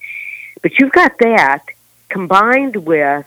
[0.63, 1.65] But you've got that
[2.09, 3.27] combined with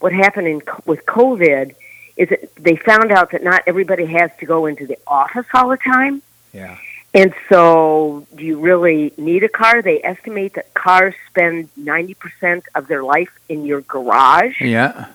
[0.00, 1.74] what happened in, with COVID
[2.16, 5.68] is that they found out that not everybody has to go into the office all
[5.68, 6.22] the time.
[6.52, 6.76] Yeah.
[7.12, 9.82] And so, do you really need a car?
[9.82, 14.60] They estimate that cars spend 90% of their life in your garage.
[14.60, 15.08] Yeah.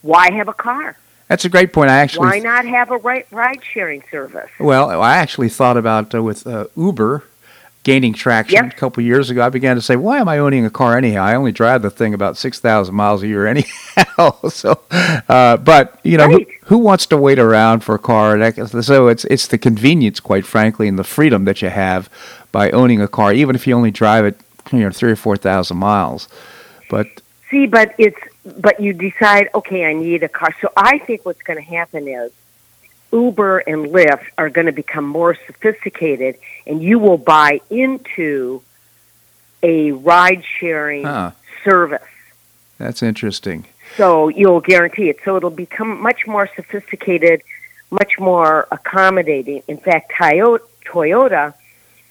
[0.00, 0.96] Why have a car?
[1.28, 1.90] That's a great point.
[1.90, 4.50] I actually why not have a ride sharing service?
[4.60, 7.24] Well, I actually thought about uh, with uh, Uber
[7.84, 8.72] gaining traction yep.
[8.72, 9.44] a couple years ago.
[9.44, 11.22] I began to say, why am I owning a car anyhow?
[11.22, 14.48] I only drive the thing about six thousand miles a year anyhow.
[14.48, 14.80] so,
[15.28, 16.48] uh, but you know, right.
[16.62, 18.52] who, who, wants to wait around for a car?
[18.82, 22.10] So it's it's the convenience, quite frankly, and the freedom that you have
[22.52, 24.38] by owning a car, even if you only drive it,
[24.72, 26.28] you know, three or four thousand miles.
[26.90, 27.06] But
[27.50, 30.54] see, but it's but you decide, okay, I need a car.
[30.60, 32.30] So I think what's going to happen is
[33.12, 38.62] Uber and Lyft are going to become more sophisticated, and you will buy into
[39.62, 41.30] a ride sharing huh.
[41.64, 42.02] service.
[42.78, 43.66] That's interesting.
[43.96, 45.18] So you'll guarantee it.
[45.24, 47.42] So it'll become much more sophisticated,
[47.90, 49.62] much more accommodating.
[49.68, 51.54] In fact, Toyota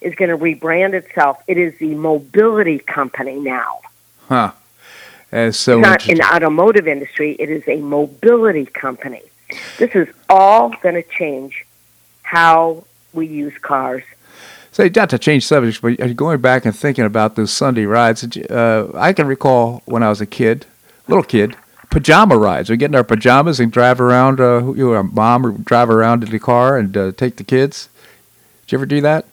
[0.01, 1.43] is going to rebrand itself.
[1.47, 3.81] It is the mobility company now.
[4.27, 4.53] Huh.
[5.33, 9.23] As so not in the automotive industry, it is a mobility company.
[9.79, 11.65] This is all going to change
[12.21, 14.03] how we use cars.
[14.71, 18.91] Say, not to change subjects, but going back and thinking about those Sunday rides, uh,
[18.93, 20.67] I can recall when I was a kid,
[21.07, 21.55] little kid,
[21.89, 22.69] pajama rides.
[22.69, 24.39] We get in our pajamas and drive around.
[24.39, 27.43] Uh, you know, our mom would drive around in the car and uh, take the
[27.43, 27.89] kids.
[28.67, 29.25] Did you ever do that?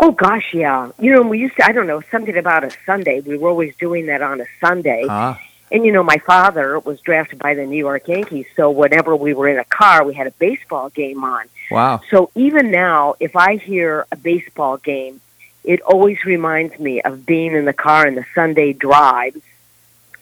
[0.00, 0.90] Oh gosh, yeah.
[0.98, 1.66] You know, we used to.
[1.66, 3.20] I don't know something about a Sunday.
[3.20, 5.04] We were always doing that on a Sunday.
[5.04, 5.38] Uh-huh.
[5.70, 9.34] And you know, my father was drafted by the New York Yankees, so whenever we
[9.34, 11.46] were in a car, we had a baseball game on.
[11.70, 12.00] Wow.
[12.10, 15.20] So even now, if I hear a baseball game,
[15.64, 19.40] it always reminds me of being in the car in the Sunday drives.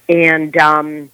[0.08, 1.10] And um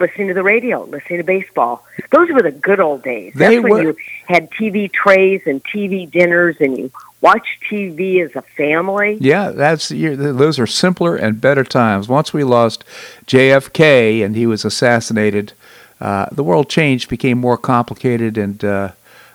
[0.00, 1.84] listening to the radio, listening to baseball.
[2.10, 3.32] Those were the good old days.
[3.34, 3.96] They That's when were- you
[4.26, 6.90] had TV trays and TV dinners, and you
[7.24, 9.16] watched TV as a family.
[9.18, 12.06] Yeah, that's those are simpler and better times.
[12.06, 12.84] Once we lost
[13.26, 15.54] JFK and he was assassinated,
[16.02, 18.92] uh, the world changed, became more complicated and uh,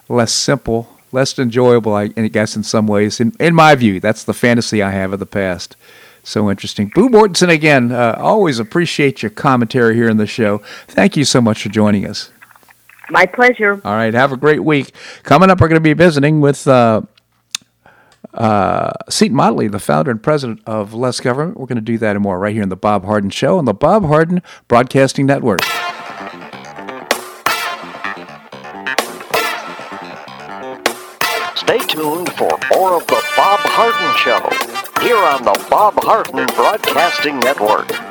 [0.07, 1.95] less simple, less enjoyable.
[1.95, 5.11] I, I guess in some ways, in in my view, that's the fantasy I have
[5.11, 5.75] of the past.
[6.23, 6.91] So interesting.
[6.93, 7.91] Boo Mortenson again.
[7.91, 10.59] Uh, always appreciate your commentary here in the show.
[10.87, 12.29] Thank you so much for joining us.
[13.09, 13.81] My pleasure.
[13.83, 14.91] All right, have a great week.
[15.23, 17.01] Coming up, we're going to be visiting with uh,
[18.33, 21.57] uh, Seton Motley, the founder and president of Less Government.
[21.57, 23.65] We're going to do that and more right here on the Bob Harden Show on
[23.65, 25.61] the Bob Harden Broadcasting Network.
[31.55, 37.39] Stay tuned for more of the Bob Harden Show here on the Bob Harden Broadcasting
[37.39, 38.08] Network.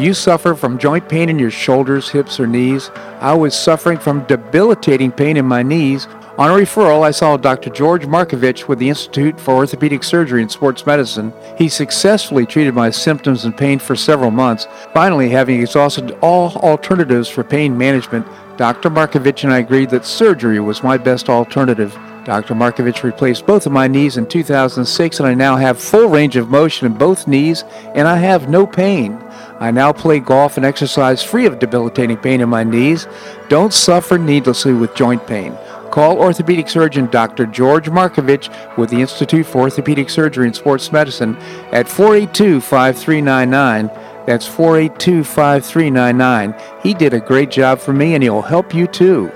[0.00, 2.90] Do you suffer from joint pain in your shoulders, hips, or knees?
[3.20, 6.06] I was suffering from debilitating pain in my knees.
[6.38, 7.68] On a referral, I saw Dr.
[7.68, 11.34] George Markovich with the Institute for Orthopedic Surgery and Sports Medicine.
[11.58, 14.66] He successfully treated my symptoms and pain for several months.
[14.94, 18.26] Finally, having exhausted all alternatives for pain management,
[18.56, 18.88] Dr.
[18.88, 21.94] Markovich and I agreed that surgery was my best alternative.
[22.24, 22.54] Dr.
[22.54, 26.50] Markovich replaced both of my knees in 2006, and I now have full range of
[26.50, 27.64] motion in both knees,
[27.94, 29.18] and I have no pain.
[29.58, 33.06] I now play golf and exercise free of debilitating pain in my knees.
[33.48, 35.56] Don't suffer needlessly with joint pain.
[35.90, 37.46] Call orthopedic surgeon Dr.
[37.46, 41.36] George Markovich with the Institute for Orthopedic Surgery and Sports Medicine
[41.72, 43.86] at 482 5399.
[44.26, 46.54] That's 482 5399.
[46.82, 49.32] He did a great job for me, and he'll help you too.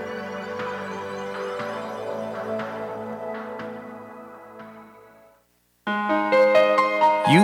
[7.34, 7.43] You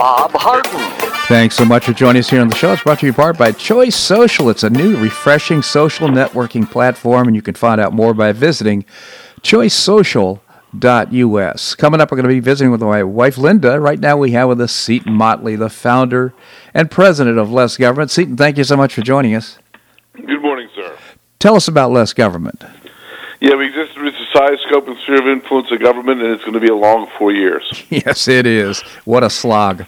[0.00, 0.80] Bob Harden.
[1.28, 2.72] Thanks so much for joining us here on the show.
[2.72, 4.48] It's brought to you in part by Choice Social.
[4.48, 8.86] It's a new, refreshing social networking platform, and you can find out more by visiting
[9.42, 11.74] choicesocial.us.
[11.74, 13.78] Coming up, we're going to be visiting with my wife, Linda.
[13.78, 16.32] Right now, we have with us Seton Motley, the founder
[16.72, 18.10] and president of Less Government.
[18.10, 19.58] Seton, thank you so much for joining us.
[20.14, 20.96] Good morning, sir.
[21.38, 22.64] Tell us about Less Government.
[23.38, 26.32] Yeah, we exist to reach the size, scope, and sphere of influence of government, and
[26.32, 27.84] it's going to be a long four years.
[27.90, 28.80] yes, it is.
[29.04, 29.86] What a slog.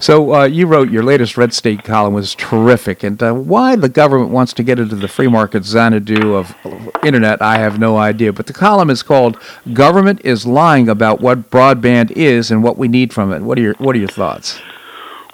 [0.00, 3.88] So uh, you wrote your latest Red State column was terrific, and uh, why the
[3.88, 6.54] government wants to get into the free market Xanadu of
[7.02, 8.32] internet, I have no idea.
[8.32, 9.38] But the column is called
[9.72, 13.62] "Government is Lying About What Broadband Is and What We Need from It." What are
[13.62, 14.60] your What are your thoughts?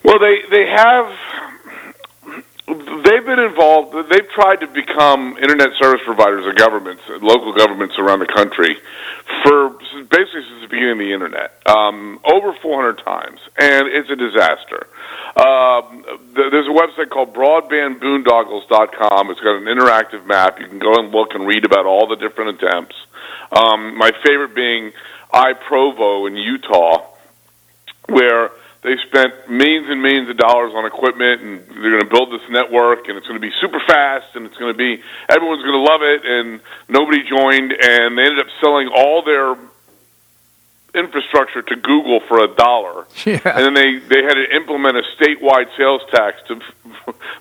[0.02, 1.14] Well, they they have
[2.66, 3.92] they've been involved.
[4.10, 8.78] They've tried to become internet service providers of governments, local governments around the country,
[9.42, 14.16] for basically since the beginning of the internet, um, over 400 times, and it's a
[14.16, 14.86] disaster.
[15.36, 16.04] Um,
[16.34, 19.30] th- there's a website called BroadbandBoondoggles.com.
[19.30, 20.58] It's got an interactive map.
[20.58, 22.96] You can go and look and read about all the different attempts.
[23.52, 24.92] Um, my favorite being
[25.32, 27.04] iProvo in Utah,
[28.08, 28.50] where
[28.84, 32.46] they spent millions and millions of dollars on equipment, and they're going to build this
[32.50, 35.72] network, and it's going to be super fast, and it's going to be everyone's going
[35.74, 39.56] to love it, and nobody joined, and they ended up selling all their
[40.94, 43.40] infrastructure to Google for a dollar, Yeah.
[43.44, 46.60] and then they they had to implement a statewide sales tax to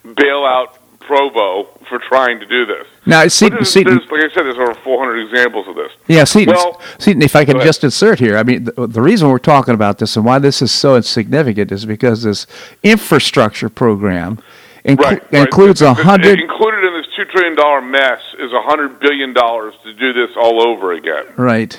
[0.15, 2.87] bail out Provo for trying to do this.
[3.05, 5.91] Now, But Seton, there's, Seton, there's, like I said, there's over 400 examples of this.
[6.07, 9.29] Yeah, Seton, Well- Seton, if I can just insert here, I mean, the, the reason
[9.29, 12.47] we're talking about this and why this is so insignificant is because this
[12.83, 14.39] infrastructure program
[14.85, 15.41] inclu- Right, right.
[15.43, 16.39] includes a hundred.
[16.39, 20.31] Included in this two trillion dollar mess is a hundred billion dollars to do this
[20.37, 21.25] all over again.
[21.37, 21.77] Right.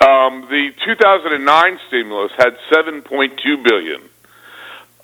[0.00, 4.00] Um, the 2009 stimulus had 7.2 billion.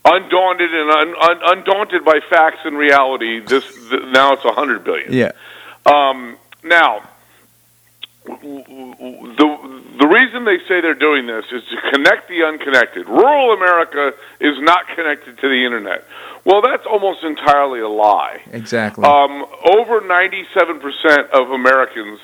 [0.08, 4.84] Undaunted and un, un, undaunted by facts and reality, this th- now it's a 100
[4.84, 5.12] billion.
[5.12, 5.32] Yeah.
[5.84, 7.08] Um, now,
[8.24, 13.06] the the reason they say they're doing this is to connect the unconnected.
[13.08, 16.04] Rural America is not connected to the internet.
[16.44, 18.42] Well, that's almost entirely a lie.
[18.52, 19.04] Exactly.
[19.04, 22.20] Um, over 97% of Americans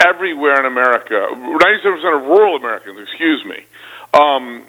[0.00, 3.64] everywhere in America, 97% of rural Americans, excuse me,
[4.14, 4.62] um,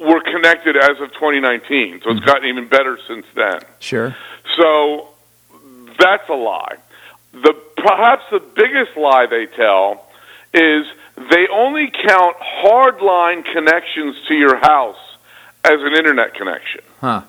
[0.00, 2.00] were connected as of 2019.
[2.02, 2.26] So it's mm-hmm.
[2.26, 3.60] gotten even better since then.
[3.80, 4.16] sure.
[4.56, 5.08] So
[5.98, 6.76] that's a lie.
[7.32, 10.06] The perhaps the biggest lie they tell
[10.52, 10.86] is
[11.16, 15.16] they only count hardline connections to your house
[15.64, 16.82] as an internet connection.
[17.00, 17.22] Huh.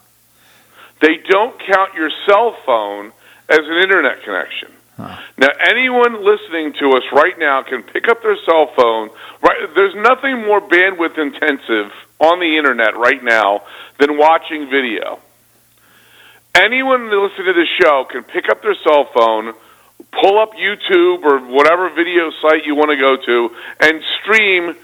[1.01, 3.11] They don't count your cell phone
[3.49, 4.72] as an internet connection.
[4.97, 5.18] Huh.
[5.38, 9.09] Now, anyone listening to us right now can pick up their cell phone.
[9.41, 13.63] Right, there's nothing more bandwidth intensive on the internet right now
[13.99, 15.20] than watching video.
[16.55, 19.53] Anyone listening to this show can pick up their cell phone,
[20.11, 24.76] pull up YouTube or whatever video site you want to go to, and stream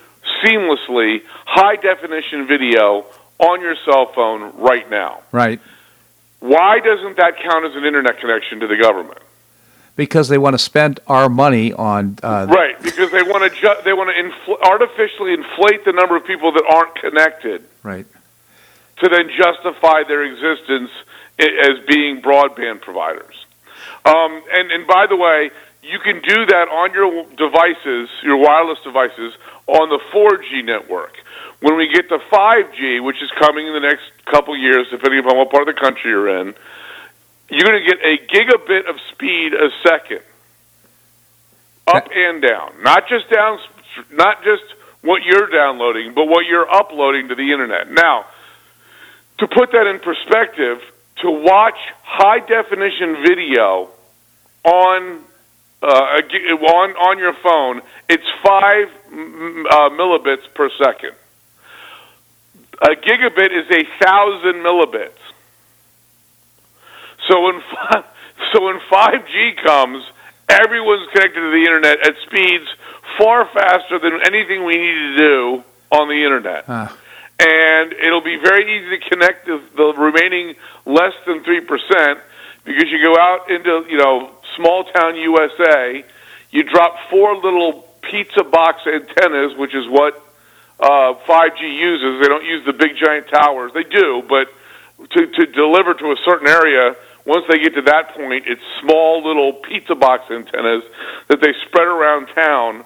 [0.43, 3.05] seamlessly high definition video
[3.39, 5.21] on your cell phone right now.
[5.31, 5.59] Right.
[6.39, 9.19] Why doesn't that count as an internet connection to the government?
[10.01, 12.17] Because they want to spend our money on.
[12.23, 16.15] Uh, Right, because they want to ju- they want to infl- artificially inflate the number
[16.15, 18.07] of people that aren't connected Right.
[18.97, 20.89] to then justify their existence
[21.37, 23.45] as being broadband providers.
[24.03, 25.51] Um, and and by the way,
[25.83, 29.35] you can do that on your devices, your wireless devices,
[29.67, 31.13] on the 4G network.
[31.59, 35.37] When we get to 5G, which is coming in the next couple years, depending upon
[35.37, 36.55] what part of the country you're in,
[37.51, 40.21] you're going to get a gigabit of speed a second,
[41.85, 43.59] up and down, not just down,
[44.11, 44.63] not just
[45.01, 47.91] what you're downloading, but what you're uploading to the internet.
[47.91, 48.25] Now,
[49.39, 50.81] to put that in perspective,
[51.17, 53.89] to watch high definition video
[54.63, 55.19] on
[55.81, 61.15] uh, on on your phone, it's five mm, uh, millibits per second.
[62.81, 65.20] A gigabit is a thousand millibits.
[67.27, 67.61] So when
[68.53, 70.03] so when five G comes,
[70.49, 72.67] everyone's connected to the internet at speeds
[73.17, 76.95] far faster than anything we need to do on the internet Ah.
[77.39, 80.55] and it'll be very easy to connect the, the remaining
[80.85, 82.19] less than three percent
[82.63, 86.03] because you go out into you know small town USA,
[86.51, 90.15] you drop four little pizza box antennas, which is what
[90.79, 92.21] uh, 5G uses.
[92.21, 93.71] They don't use the big giant towers.
[93.73, 94.47] They do, but
[95.11, 96.95] to to deliver to a certain area.
[97.25, 100.83] Once they get to that point, it's small little pizza box antennas
[101.27, 102.83] that they spread around town,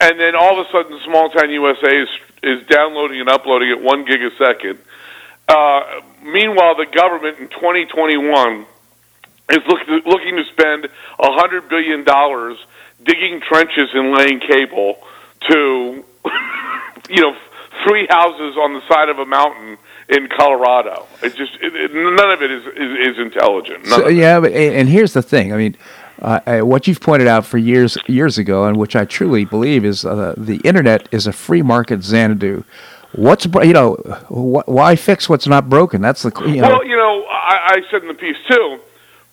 [0.00, 2.08] and then all of a sudden, small town USA is
[2.42, 4.78] is downloading and uploading at one gig a second.
[5.48, 8.66] Uh, meanwhile, the government in 2021
[9.50, 12.58] is look, looking to spend a hundred billion dollars
[13.02, 14.98] digging trenches and laying cable
[15.48, 16.04] to,
[17.10, 17.34] you know,
[17.86, 19.78] three houses on the side of a mountain
[20.08, 21.06] in Colorado.
[21.22, 23.86] It's just it, it, none of it is is, is intelligent.
[23.86, 25.52] So, yeah, but, and here's the thing.
[25.52, 25.76] I mean,
[26.20, 29.84] uh, uh, what you've pointed out for years years ago, and which I truly believe
[29.84, 32.64] is uh, the internet is a free market Xanadu.
[33.12, 33.94] What's you know
[34.28, 36.00] wh- why fix what's not broken?
[36.00, 38.80] That's the you know Well, you know, I, I said in the piece too,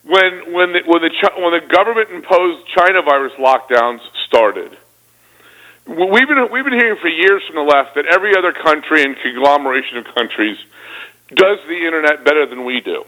[0.03, 4.77] when when the, when the when the government imposed China virus lockdowns started,
[5.87, 9.15] we've been we've been hearing for years from the left that every other country and
[9.17, 10.57] conglomeration of countries
[11.29, 13.03] does the internet better than we do.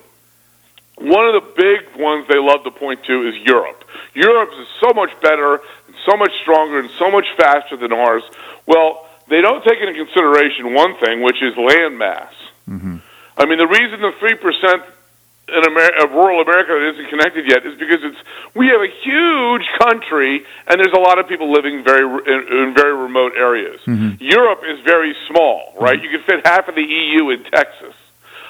[0.98, 3.84] One of the big ones they love to point to is Europe.
[4.16, 5.62] Europe is so much better,
[6.10, 8.24] so much stronger, and so much faster than ours.
[8.66, 12.34] Well, they don't take into consideration one thing, which is land mass.
[12.68, 12.98] Mm-hmm.
[13.38, 14.84] I mean, the reason the three percent
[15.50, 18.18] in Amer- of rural America that isn't connected yet is because it's
[18.54, 22.74] we have a huge country and there's a lot of people living very in, in
[22.76, 23.80] very remote areas.
[24.20, 26.02] Europe is very small, right?
[26.02, 27.96] You can fit half of the EU in Texas,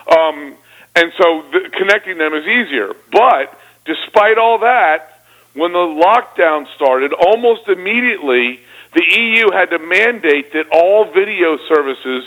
[0.10, 0.56] um,
[0.96, 2.94] and so the, connecting them is easier.
[3.12, 3.54] But
[3.86, 5.22] despite all that,
[5.54, 8.60] when the lockdown started, almost immediately
[8.94, 12.24] the EU had to mandate that all video services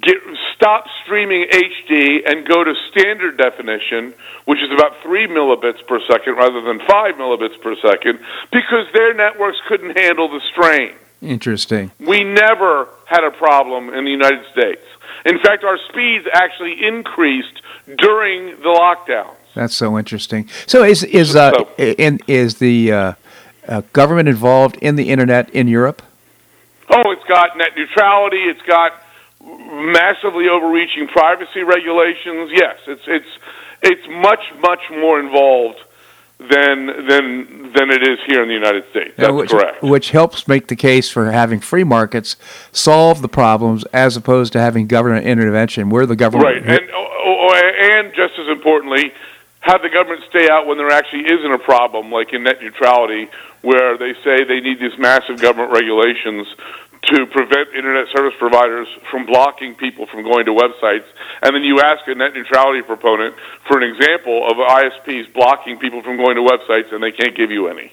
[0.00, 0.16] get
[0.54, 4.14] stop streaming HD and go to standard definition,
[4.44, 8.20] which is about three millibits per second rather than five millibits per second,
[8.52, 10.92] because their networks couldn't handle the strain.
[11.22, 11.90] interesting.
[11.98, 14.80] We never had a problem in the United States.
[15.26, 17.60] In fact, our speeds actually increased
[17.98, 19.34] during the lockdown.
[19.54, 20.48] That's so interesting.
[20.66, 23.12] So is is uh, So- in, is the uh,
[23.68, 26.02] uh, government involved in the internet in Europe?
[26.92, 28.92] oh, it's got net neutrality, it's got
[29.70, 32.50] massively overreaching privacy regulations.
[32.52, 33.38] Yes, it's it's
[33.82, 35.78] it's much much more involved
[36.38, 39.14] than than than it is here in the United States.
[39.16, 39.82] That's which, correct.
[39.82, 42.36] Which helps make the case for having free markets
[42.72, 47.08] solve the problems as opposed to having government intervention where the government Right, and oh,
[47.24, 49.12] oh, oh, and just as importantly,
[49.60, 53.28] have the government stay out when there actually isn't a problem, like in net neutrality,
[53.60, 56.48] where they say they need these massive government regulations
[57.02, 61.04] to prevent internet service providers from blocking people from going to websites.
[61.42, 63.34] And then you ask a net neutrality proponent
[63.66, 67.50] for an example of ISPs blocking people from going to websites, and they can't give
[67.50, 67.92] you any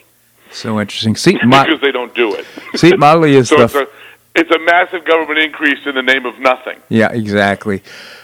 [0.52, 1.16] so interesting.
[1.16, 2.46] Seat, Mo- because they don't do it.
[2.76, 3.88] Seat Motley is so the it's a
[4.36, 6.78] it's a massive government increase in the name of nothing.
[6.90, 7.82] Yeah, exactly.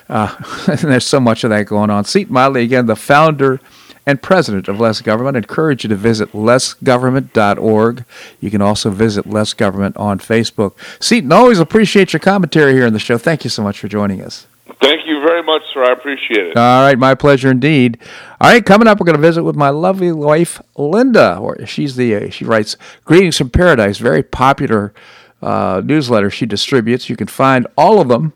[0.08, 0.36] Uh,
[0.68, 2.06] and there's so much of that going on.
[2.06, 3.60] Seat Motley, again, the founder
[4.06, 5.36] and president of Less Government.
[5.36, 8.06] I encourage you to visit lessgovernment.org.
[8.40, 10.74] You can also visit Less Government on Facebook.
[11.00, 13.18] Seton, always appreciate your commentary here on the show.
[13.18, 14.48] Thank you so much for joining us.
[14.82, 15.84] Thank you very much, sir.
[15.84, 16.58] I appreciate it.
[16.58, 17.98] All right, my pleasure indeed.
[18.42, 21.38] All right, coming up, we're going to visit with my lovely wife, Linda.
[21.38, 22.76] Or she's the uh, she writes
[23.06, 24.94] "Greetings from Paradise," very popular
[25.42, 27.10] uh, newsletter she distributes.
[27.10, 28.34] You can find all of them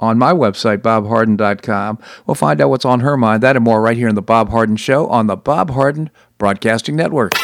[0.00, 1.98] on my website, bobharden.com.
[2.26, 3.42] We'll find out what's on her mind.
[3.42, 6.96] That and more right here in the Bob Harden Show on the Bob Harden Broadcasting
[6.96, 7.34] Network.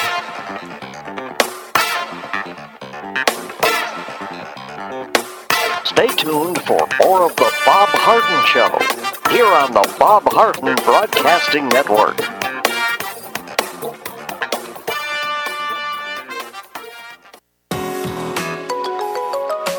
[5.84, 11.68] Stay tuned for more of the Bob Harden Show here on the Bob Harden Broadcasting
[11.68, 12.39] Network.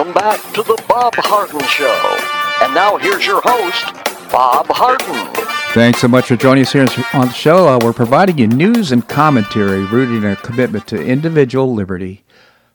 [0.00, 2.64] Welcome back to the Bob Harden Show.
[2.64, 3.84] And now here's your host,
[4.32, 5.28] Bob Harden.
[5.74, 7.68] Thanks so much for joining us here on the show.
[7.68, 12.24] Uh, we're providing you news and commentary rooted in a commitment to individual liberty,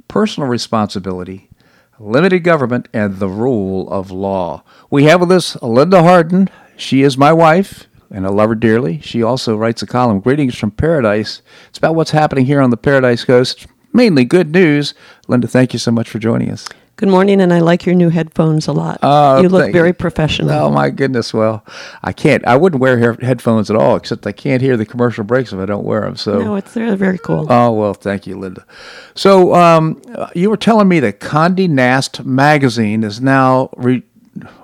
[0.08, 1.50] personal responsibility,
[1.98, 4.64] limited government, and the rule of law.
[4.92, 6.48] We have with us Linda Harden.
[6.78, 9.02] She is my wife, and I love her dearly.
[9.02, 11.42] She also writes a column, Greetings from Paradise.
[11.70, 14.94] It's about what's happening here on the Paradise Coast, mainly good news.
[15.28, 16.68] Linda, thank you so much for joining us.
[16.98, 19.00] Good morning, and I like your new headphones a lot.
[19.04, 20.52] Oh, you look very professional.
[20.52, 21.34] Oh my goodness!
[21.34, 21.66] Well,
[22.04, 22.46] I can't.
[22.48, 25.66] I wouldn't wear headphones at all, except I can't hear the commercial breaks if I
[25.66, 26.16] don't wear them.
[26.16, 26.40] So.
[26.40, 27.52] No, it's they're very cool.
[27.52, 28.66] Oh well, thank you, Linda.
[29.14, 30.02] So um,
[30.36, 34.04] you were telling me that Condé Nast magazine is now re-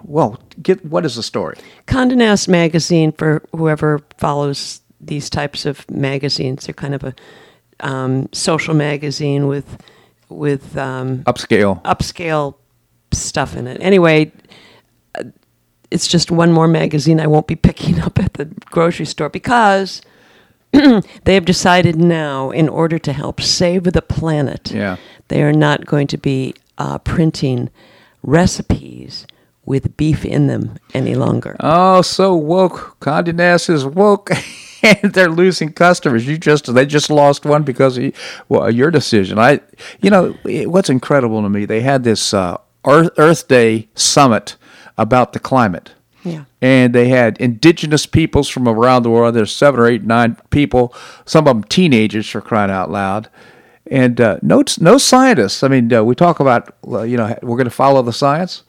[0.03, 0.39] well.
[0.61, 1.57] Get what is the story?
[1.87, 7.13] Condé Nast magazine, for whoever follows these types of magazines, they're kind of a
[7.81, 9.81] um, social magazine with
[10.31, 11.81] with um, Upscale.
[11.83, 12.55] upscale
[13.11, 13.77] stuff in it.
[13.81, 14.31] Anyway,
[15.15, 15.23] uh,
[15.91, 20.01] it's just one more magazine I won't be picking up at the grocery store because
[20.71, 24.95] they have decided now, in order to help save the planet, Yeah.
[25.27, 27.69] they are not going to be uh, printing
[28.23, 29.27] recipes
[29.65, 31.55] with beef in them any longer.
[31.59, 32.97] Oh, so woke.
[33.01, 34.31] Condé Nast is woke.
[34.83, 36.27] and they're losing customers.
[36.27, 38.13] You just they just lost one because of
[38.49, 39.39] well, your decision.
[39.39, 39.61] I,
[40.01, 44.55] you know, what's incredible to me, they had this uh, Earth, Earth Day summit
[44.97, 45.91] about the climate.
[46.23, 46.45] Yeah.
[46.61, 49.33] And they had indigenous peoples from around the world.
[49.33, 50.93] There's seven or eight, nine people,
[51.25, 53.29] some of them teenagers for crying out loud.
[53.87, 55.63] And uh, no, no scientists.
[55.63, 58.63] I mean, uh, we talk about, uh, you know, we're going to follow the science.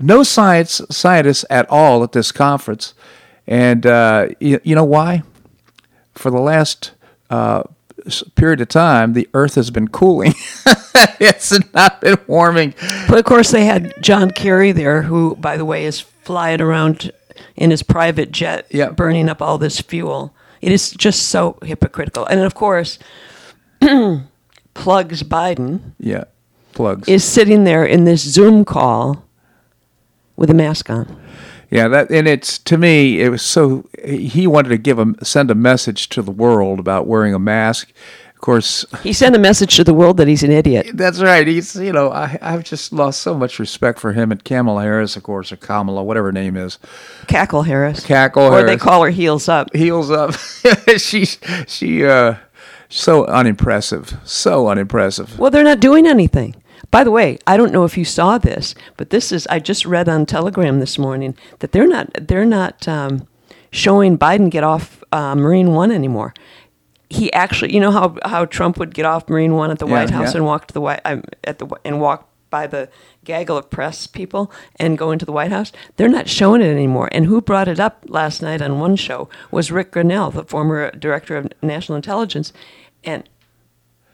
[0.00, 2.94] No science scientists at all at this conference.
[3.46, 5.22] And uh, you, you know why?
[6.18, 6.90] For the last
[7.30, 7.62] uh,
[8.34, 10.34] period of time, the Earth has been cooling.
[11.20, 12.74] it's not been warming.
[13.08, 17.12] But of course, they had John Kerry there, who, by the way, is flying around
[17.54, 18.90] in his private jet, Yeah.
[18.90, 20.34] burning up all this fuel.
[20.60, 22.26] It is just so hypocritical.
[22.26, 22.98] And of course,
[24.74, 26.24] Plugs Biden Yeah,
[26.72, 27.08] plugs.
[27.08, 29.24] is sitting there in this Zoom call
[30.36, 31.16] with a mask on.
[31.70, 35.50] Yeah, that and it's to me it was so he wanted to give a send
[35.50, 37.92] a message to the world about wearing a mask.
[38.34, 40.90] Of course, He sent a message to the world that he's an idiot.
[40.94, 41.44] that's right.
[41.46, 45.16] He's you know I I've just lost so much respect for him and Kamala Harris,
[45.16, 46.78] of course, or Kamala, whatever her name is,
[47.26, 48.04] Cackle Harris.
[48.06, 49.74] Cackle Or they call her Heels Up.
[49.74, 50.34] heels up.
[50.96, 51.24] she
[51.66, 52.36] she uh
[52.88, 55.38] so unimpressive, so unimpressive.
[55.38, 56.54] Well, they're not doing anything.
[56.90, 59.84] By the way, I don't know if you saw this, but this is I just
[59.84, 63.26] read on Telegram this morning that they're not they're not um,
[63.70, 66.34] showing Biden get off uh, Marine One anymore.
[67.10, 69.92] He actually, you know how how Trump would get off Marine One at the Yeah,
[69.92, 70.38] White House yeah.
[70.38, 72.88] and walk to the White um, at the and walk by the
[73.24, 75.72] gaggle of press people and go into the White House.
[75.96, 77.08] They're not showing it anymore.
[77.12, 80.90] And who brought it up last night on one show was Rick Grenell, the former
[80.92, 82.52] director of national intelligence,
[83.04, 83.28] and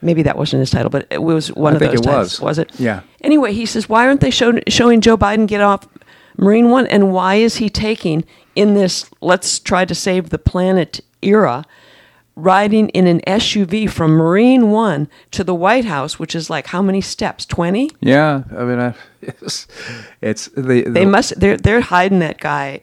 [0.03, 2.41] maybe that wasn't his title, but it was one I of think those it titles.
[2.41, 2.41] was.
[2.41, 2.79] Was it?
[2.79, 3.01] Yeah.
[3.23, 5.89] Anyway, he says, why aren't they show, showing Joe Biden get off
[6.37, 8.25] Marine One, and why is he taking
[8.55, 11.65] in this let's try to save the planet era?
[12.37, 16.83] Riding in an SUV from Marine One to the White House, which is like how
[16.83, 17.47] many steps?
[17.47, 17.93] Twenty.
[18.01, 19.69] Yeah, I mean, I, it's,
[20.21, 21.39] it's the, the They must.
[21.39, 22.81] They're they're hiding that guy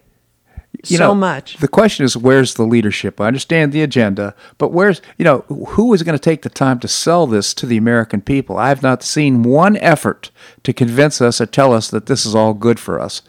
[0.88, 1.58] you so know, much.
[1.58, 3.22] The question is, where's the leadership?
[3.22, 6.80] I understand the agenda, but where's you know who is going to take the time
[6.80, 8.58] to sell this to the American people?
[8.58, 10.32] I have not seen one effort
[10.64, 13.22] to convince us or tell us that this is all good for us.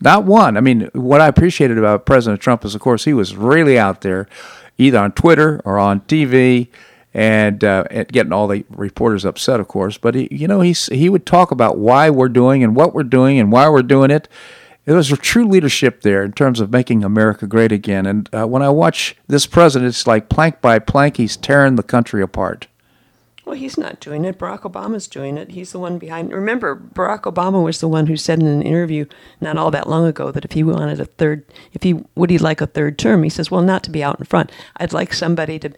[0.00, 0.56] Not one.
[0.56, 4.00] I mean, what I appreciated about President Trump is, of course, he was really out
[4.00, 4.28] there,
[4.78, 6.68] either on Twitter or on TV,
[7.12, 9.98] and, uh, and getting all the reporters upset, of course.
[9.98, 13.02] But he, you know, he's he would talk about why we're doing and what we're
[13.02, 14.28] doing and why we're doing it.
[14.84, 18.06] There was a true leadership there in terms of making America great again.
[18.06, 21.82] And uh, when I watch this president, it's like plank by plank, he's tearing the
[21.82, 22.66] country apart.
[23.50, 24.38] Well, he's not doing it.
[24.38, 25.50] Barack Obama's doing it.
[25.50, 26.32] He's the one behind.
[26.32, 29.06] Remember, Barack Obama was the one who said in an interview
[29.40, 32.38] not all that long ago that if he wanted a third, if he would he
[32.38, 34.52] like a third term, he says, "Well, not to be out in front.
[34.76, 35.72] I'd like somebody to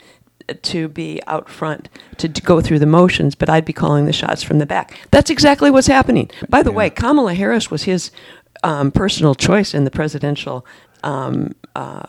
[0.55, 1.88] to be out front
[2.18, 4.98] to d- go through the motions, but I'd be calling the shots from the back."
[5.11, 6.30] That's exactly what's happening.
[6.50, 8.11] By the way, Kamala Harris was his
[8.63, 10.65] um, personal choice in the presidential.
[11.03, 11.55] Um,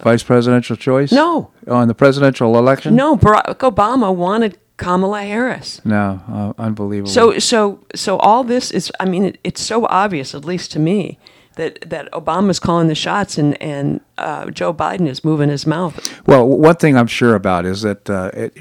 [0.01, 1.12] Vice presidential choice?
[1.12, 1.51] No.
[1.68, 2.95] On the presidential election?
[2.95, 5.84] no, Barack Obama wanted Kamala Harris.
[5.86, 7.10] No, uh, unbelievable.
[7.10, 10.80] So so so all this is I mean it, it's so obvious at least to
[10.80, 11.18] me
[11.56, 16.22] that that Obama's calling the shots and and uh, Joe Biden is moving his mouth.
[16.28, 18.58] Well, one thing I'm sure about is that uh, it,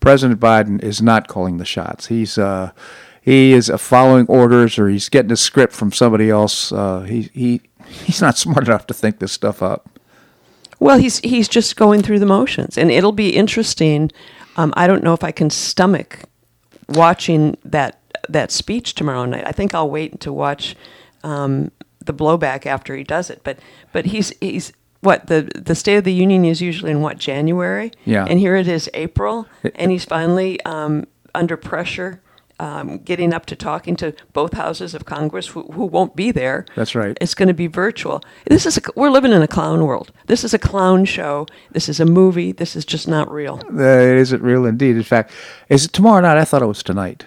[0.00, 2.06] President Biden is not calling the shots.
[2.06, 2.72] He's uh,
[3.22, 6.72] he is following orders, or he's getting a script from somebody else.
[6.72, 9.88] Uh, he he he's not smart enough to think this stuff up.
[10.80, 14.10] Well, he's he's just going through the motions, and it'll be interesting.
[14.56, 16.24] Um, I don't know if I can stomach
[16.88, 19.44] watching that that speech tomorrow night.
[19.46, 20.76] I think I'll wait to watch
[21.22, 21.70] um,
[22.04, 23.42] the blowback after he does it.
[23.44, 23.60] But
[23.92, 27.92] but he's he's what the the State of the Union is usually in what January.
[28.04, 28.26] Yeah.
[28.28, 29.46] And here it is April,
[29.76, 32.20] and he's finally um, under pressure.
[32.62, 36.64] Um, getting up to talking to both houses of Congress who, who won't be there.
[36.76, 37.18] That's right.
[37.20, 38.22] It's going to be virtual.
[38.46, 40.12] This is a, we're living in a clown world.
[40.26, 41.46] This is a clown show.
[41.72, 42.52] This is a movie.
[42.52, 43.60] This is just not real.
[43.64, 44.94] Uh, it isn't real indeed.
[44.94, 45.32] In fact,
[45.68, 46.38] is it tomorrow night?
[46.38, 47.26] I thought it was tonight.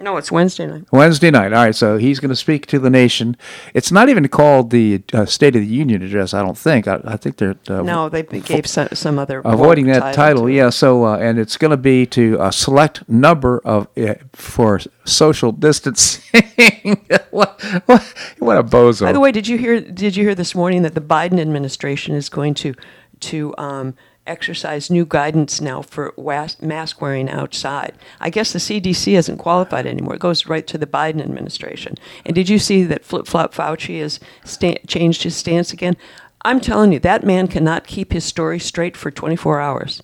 [0.00, 0.84] No, it's Wednesday night.
[0.92, 1.52] Wednesday night.
[1.52, 3.36] All right, so he's going to speak to the nation.
[3.74, 6.32] It's not even called the uh, State of the Union address.
[6.34, 6.86] I don't think.
[6.86, 10.46] I, I think they're uh, No, they gave some, some other avoiding that title.
[10.46, 10.54] it.
[10.54, 10.70] Yeah.
[10.70, 15.50] So, uh, and it's going to be to a select number of uh, for social
[15.50, 16.22] distancing.
[17.30, 19.02] what, what, what a bozo!
[19.02, 19.80] By the way, did you hear?
[19.80, 22.74] Did you hear this morning that the Biden administration is going to
[23.20, 23.94] to um,
[24.28, 26.14] exercise new guidance now for
[26.60, 27.94] mask wearing outside?
[28.20, 30.14] I guess the CDC isn't qualified anymore.
[30.14, 31.96] It goes right to the Biden administration.
[32.24, 35.96] And did you see that Flip Flop Fauci has sta- changed his stance again?
[36.42, 40.02] I'm telling you, that man cannot keep his story straight for 24 hours.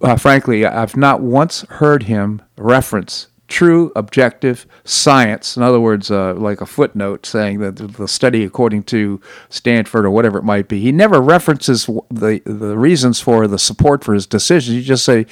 [0.00, 5.56] Uh, frankly, I've not once heard him reference true objective science.
[5.56, 10.10] In other words, uh, like a footnote saying that the study according to Stanford or
[10.10, 10.80] whatever it might be.
[10.80, 14.74] He never references the the reasons for the support for his decision.
[14.74, 15.26] You just say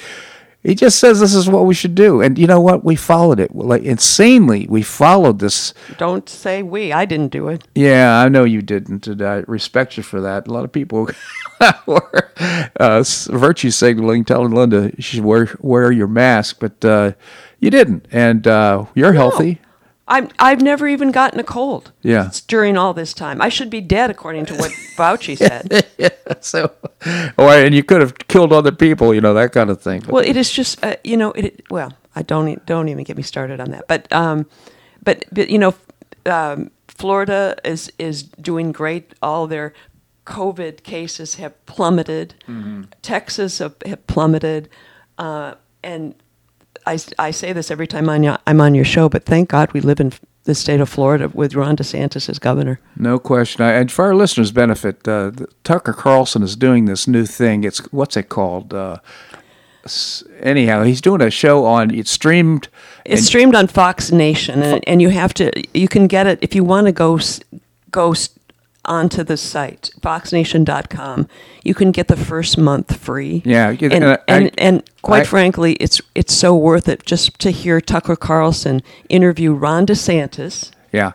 [0.65, 2.83] he just says this is what we should do, and you know what?
[2.83, 4.65] We followed it like insanely.
[4.67, 5.75] We followed this.
[5.99, 6.91] Don't say we.
[6.91, 7.67] I didn't do it.
[7.75, 10.47] Yeah, I know you didn't, and I respect you for that.
[10.47, 11.07] A lot of people
[11.85, 12.31] were
[12.79, 17.11] uh, virtue signaling, telling Linda she should wear wear your mask, but uh,
[17.59, 19.19] you didn't, and uh, you're No.
[19.19, 19.59] healthy.
[20.07, 21.91] I'm, I've never even gotten a cold.
[22.03, 22.29] Yeah.
[22.47, 25.87] During all this time, I should be dead according to what Fauci said.
[25.97, 26.09] yeah,
[26.41, 26.69] So,
[27.39, 30.03] or and you could have killed other people, you know that kind of thing.
[30.07, 31.63] Well, it is just uh, you know it.
[31.71, 33.87] Well, I don't don't even get me started on that.
[33.87, 34.45] But um,
[35.03, 35.73] but but you know,
[36.27, 39.13] um, Florida is is doing great.
[39.23, 39.73] All their
[40.25, 42.35] COVID cases have plummeted.
[43.01, 44.69] Texas have, have plummeted,
[45.17, 46.13] uh, and
[46.85, 49.09] I, I say this every time I'm on, your, I'm on your show.
[49.09, 50.13] But thank God we live in
[50.43, 52.79] the state of Florida with Ron DeSantis as governor.
[52.95, 53.63] No question.
[53.63, 57.63] I, and for our listeners' benefit, uh, the- Tucker Carlson is doing this new thing.
[57.63, 58.73] It's what's it called?
[58.73, 58.97] Uh,
[60.39, 61.93] anyhow, he's doing a show on.
[61.93, 62.67] It's streamed.
[63.05, 66.55] It's streamed on Fox Nation, and, and you have to you can get it if
[66.55, 67.19] you want to go
[67.91, 68.13] go
[68.85, 71.27] onto the site foxnation.com.
[71.63, 73.41] You can get the first month free.
[73.45, 77.37] Yeah, and and I- and, and quite I- frankly, it's it's so worth it just
[77.39, 81.13] to hear Tucker Carlson interview Ron DeSantis, Yeah,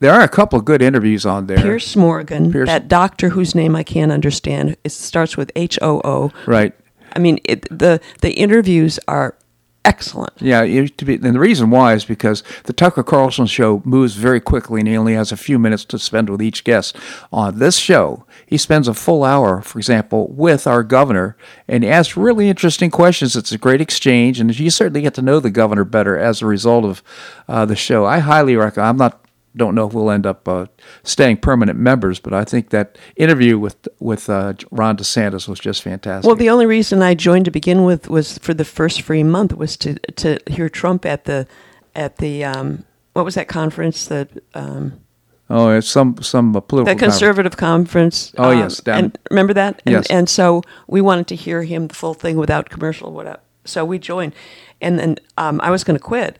[0.00, 1.58] there are a couple of good interviews on there.
[1.58, 4.76] Piers Morgan, Piers- that doctor whose name I can't understand.
[4.84, 6.32] It starts with H O O.
[6.46, 6.74] Right.
[7.16, 9.36] I mean, it, the the interviews are
[9.84, 10.32] excellent.
[10.40, 14.40] Yeah, to be, and the reason why is because the Tucker Carlson show moves very
[14.40, 16.96] quickly, and he only has a few minutes to spend with each guest.
[17.32, 21.36] On this show, he spends a full hour, for example, with our governor,
[21.68, 23.36] and he asks really interesting questions.
[23.36, 26.46] It's a great exchange, and you certainly get to know the governor better as a
[26.46, 27.02] result of
[27.48, 28.04] uh, the show.
[28.04, 28.88] I highly recommend.
[28.88, 29.20] I'm not.
[29.56, 30.66] Don't know if we'll end up uh,
[31.04, 35.82] staying permanent members, but I think that interview with with uh, Ron DeSantis was just
[35.82, 36.26] fantastic.
[36.26, 39.56] Well, the only reason I joined to begin with was for the first free month
[39.56, 41.46] was to to hear Trump at the
[41.94, 45.00] at the um, what was that conference that um,
[45.48, 48.32] oh, it's some some uh, political that conservative conference.
[48.36, 49.82] Oh, um, yes, down- and remember that.
[49.86, 50.06] And, Yes.
[50.10, 53.38] And so we wanted to hear him the full thing without commercial, whatever.
[53.64, 54.34] So we joined,
[54.80, 56.38] and then um, I was going to quit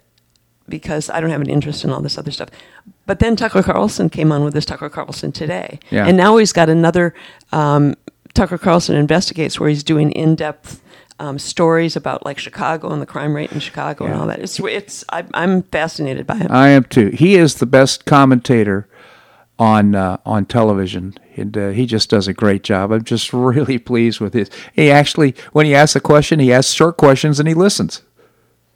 [0.68, 2.48] because I don't have an interest in all this other stuff.
[3.06, 6.06] But then Tucker Carlson came on with this Tucker Carlson today, Yeah.
[6.06, 7.14] and now he's got another
[7.52, 7.94] um,
[8.32, 10.80] Tucker Carlson investigates where he's doing in depth.
[11.20, 14.40] Um, stories about like Chicago and the crime rate in Chicago and all that.
[14.40, 16.48] It's it's I, I'm fascinated by him.
[16.50, 17.10] I am too.
[17.10, 18.88] He is the best commentator
[19.56, 22.90] on uh, on television, and uh, he just does a great job.
[22.90, 24.50] I'm just really pleased with his.
[24.72, 28.02] He actually, when he asks a question, he asks short questions and he listens.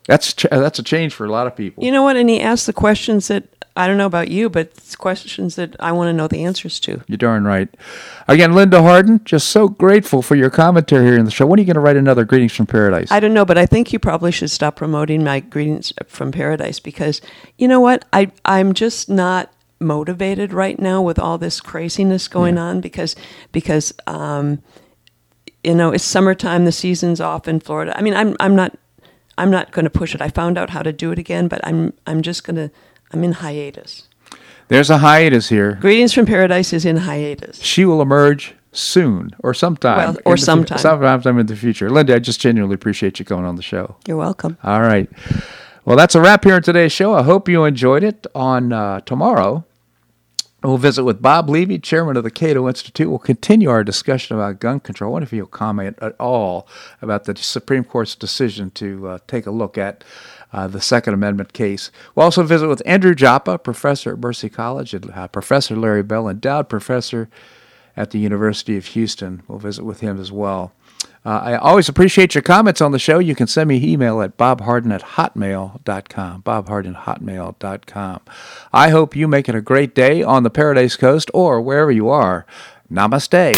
[0.09, 1.84] That's that's a change for a lot of people.
[1.84, 2.16] You know what?
[2.16, 3.44] And he asked the questions that
[3.76, 6.80] I don't know about you, but it's questions that I want to know the answers
[6.80, 7.02] to.
[7.06, 7.68] You're darn right.
[8.26, 11.44] Again, Linda Harden, just so grateful for your commentary here in the show.
[11.44, 13.12] When are you going to write another Greetings from Paradise?
[13.12, 16.80] I don't know, but I think you probably should stop promoting my greetings from paradise
[16.80, 17.20] because
[17.59, 18.06] you know what?
[18.11, 23.14] I I'm just not motivated right now with all this craziness going on because
[23.52, 24.61] because um
[25.62, 27.96] you know it's summertime the season's off in Florida.
[27.96, 28.76] I mean I'm I'm not
[29.39, 30.20] I'm not going to push it.
[30.20, 32.70] I found out how to do it again, but I'm I'm just going to
[33.12, 34.09] I'm in hiatus.
[34.68, 35.74] There's a hiatus here.
[35.80, 37.62] Greetings from paradise is in hiatus.
[37.62, 39.97] She will emerge soon or sometime.
[39.97, 40.78] Well, or the fu- sometime.
[40.78, 41.89] sometime in the future.
[41.89, 43.97] Linda, I just genuinely appreciate you going on the show.
[44.07, 44.59] You're welcome.
[44.62, 45.09] All right.
[45.86, 47.14] Well, that's a wrap here in today's show.
[47.14, 48.26] I hope you enjoyed it.
[48.34, 49.64] On uh, tomorrow,
[50.62, 53.09] we'll visit with Bob Levy, chairman of the Cato Institute.
[53.09, 55.11] We'll continue our discussion about gun control.
[55.11, 56.66] I wonder if you'll comment at all
[57.00, 60.04] about the Supreme Court's decision to uh, take a look at
[60.52, 61.90] uh, the Second Amendment case.
[62.14, 66.28] We'll also visit with Andrew Joppa, professor at Mercy College, and uh, Professor Larry Bell,
[66.28, 67.28] endowed professor
[67.96, 69.42] at the University of Houston.
[69.48, 70.72] We'll visit with him as well.
[71.25, 73.19] Uh, I always appreciate your comments on the show.
[73.19, 76.43] You can send me an email at bobharden at hotmail.com.
[76.43, 78.21] Bobharden hotmail.com.
[78.73, 82.09] I hope you make it a great day on the Paradise Coast or wherever you
[82.09, 82.47] are.
[82.91, 83.57] Namaste.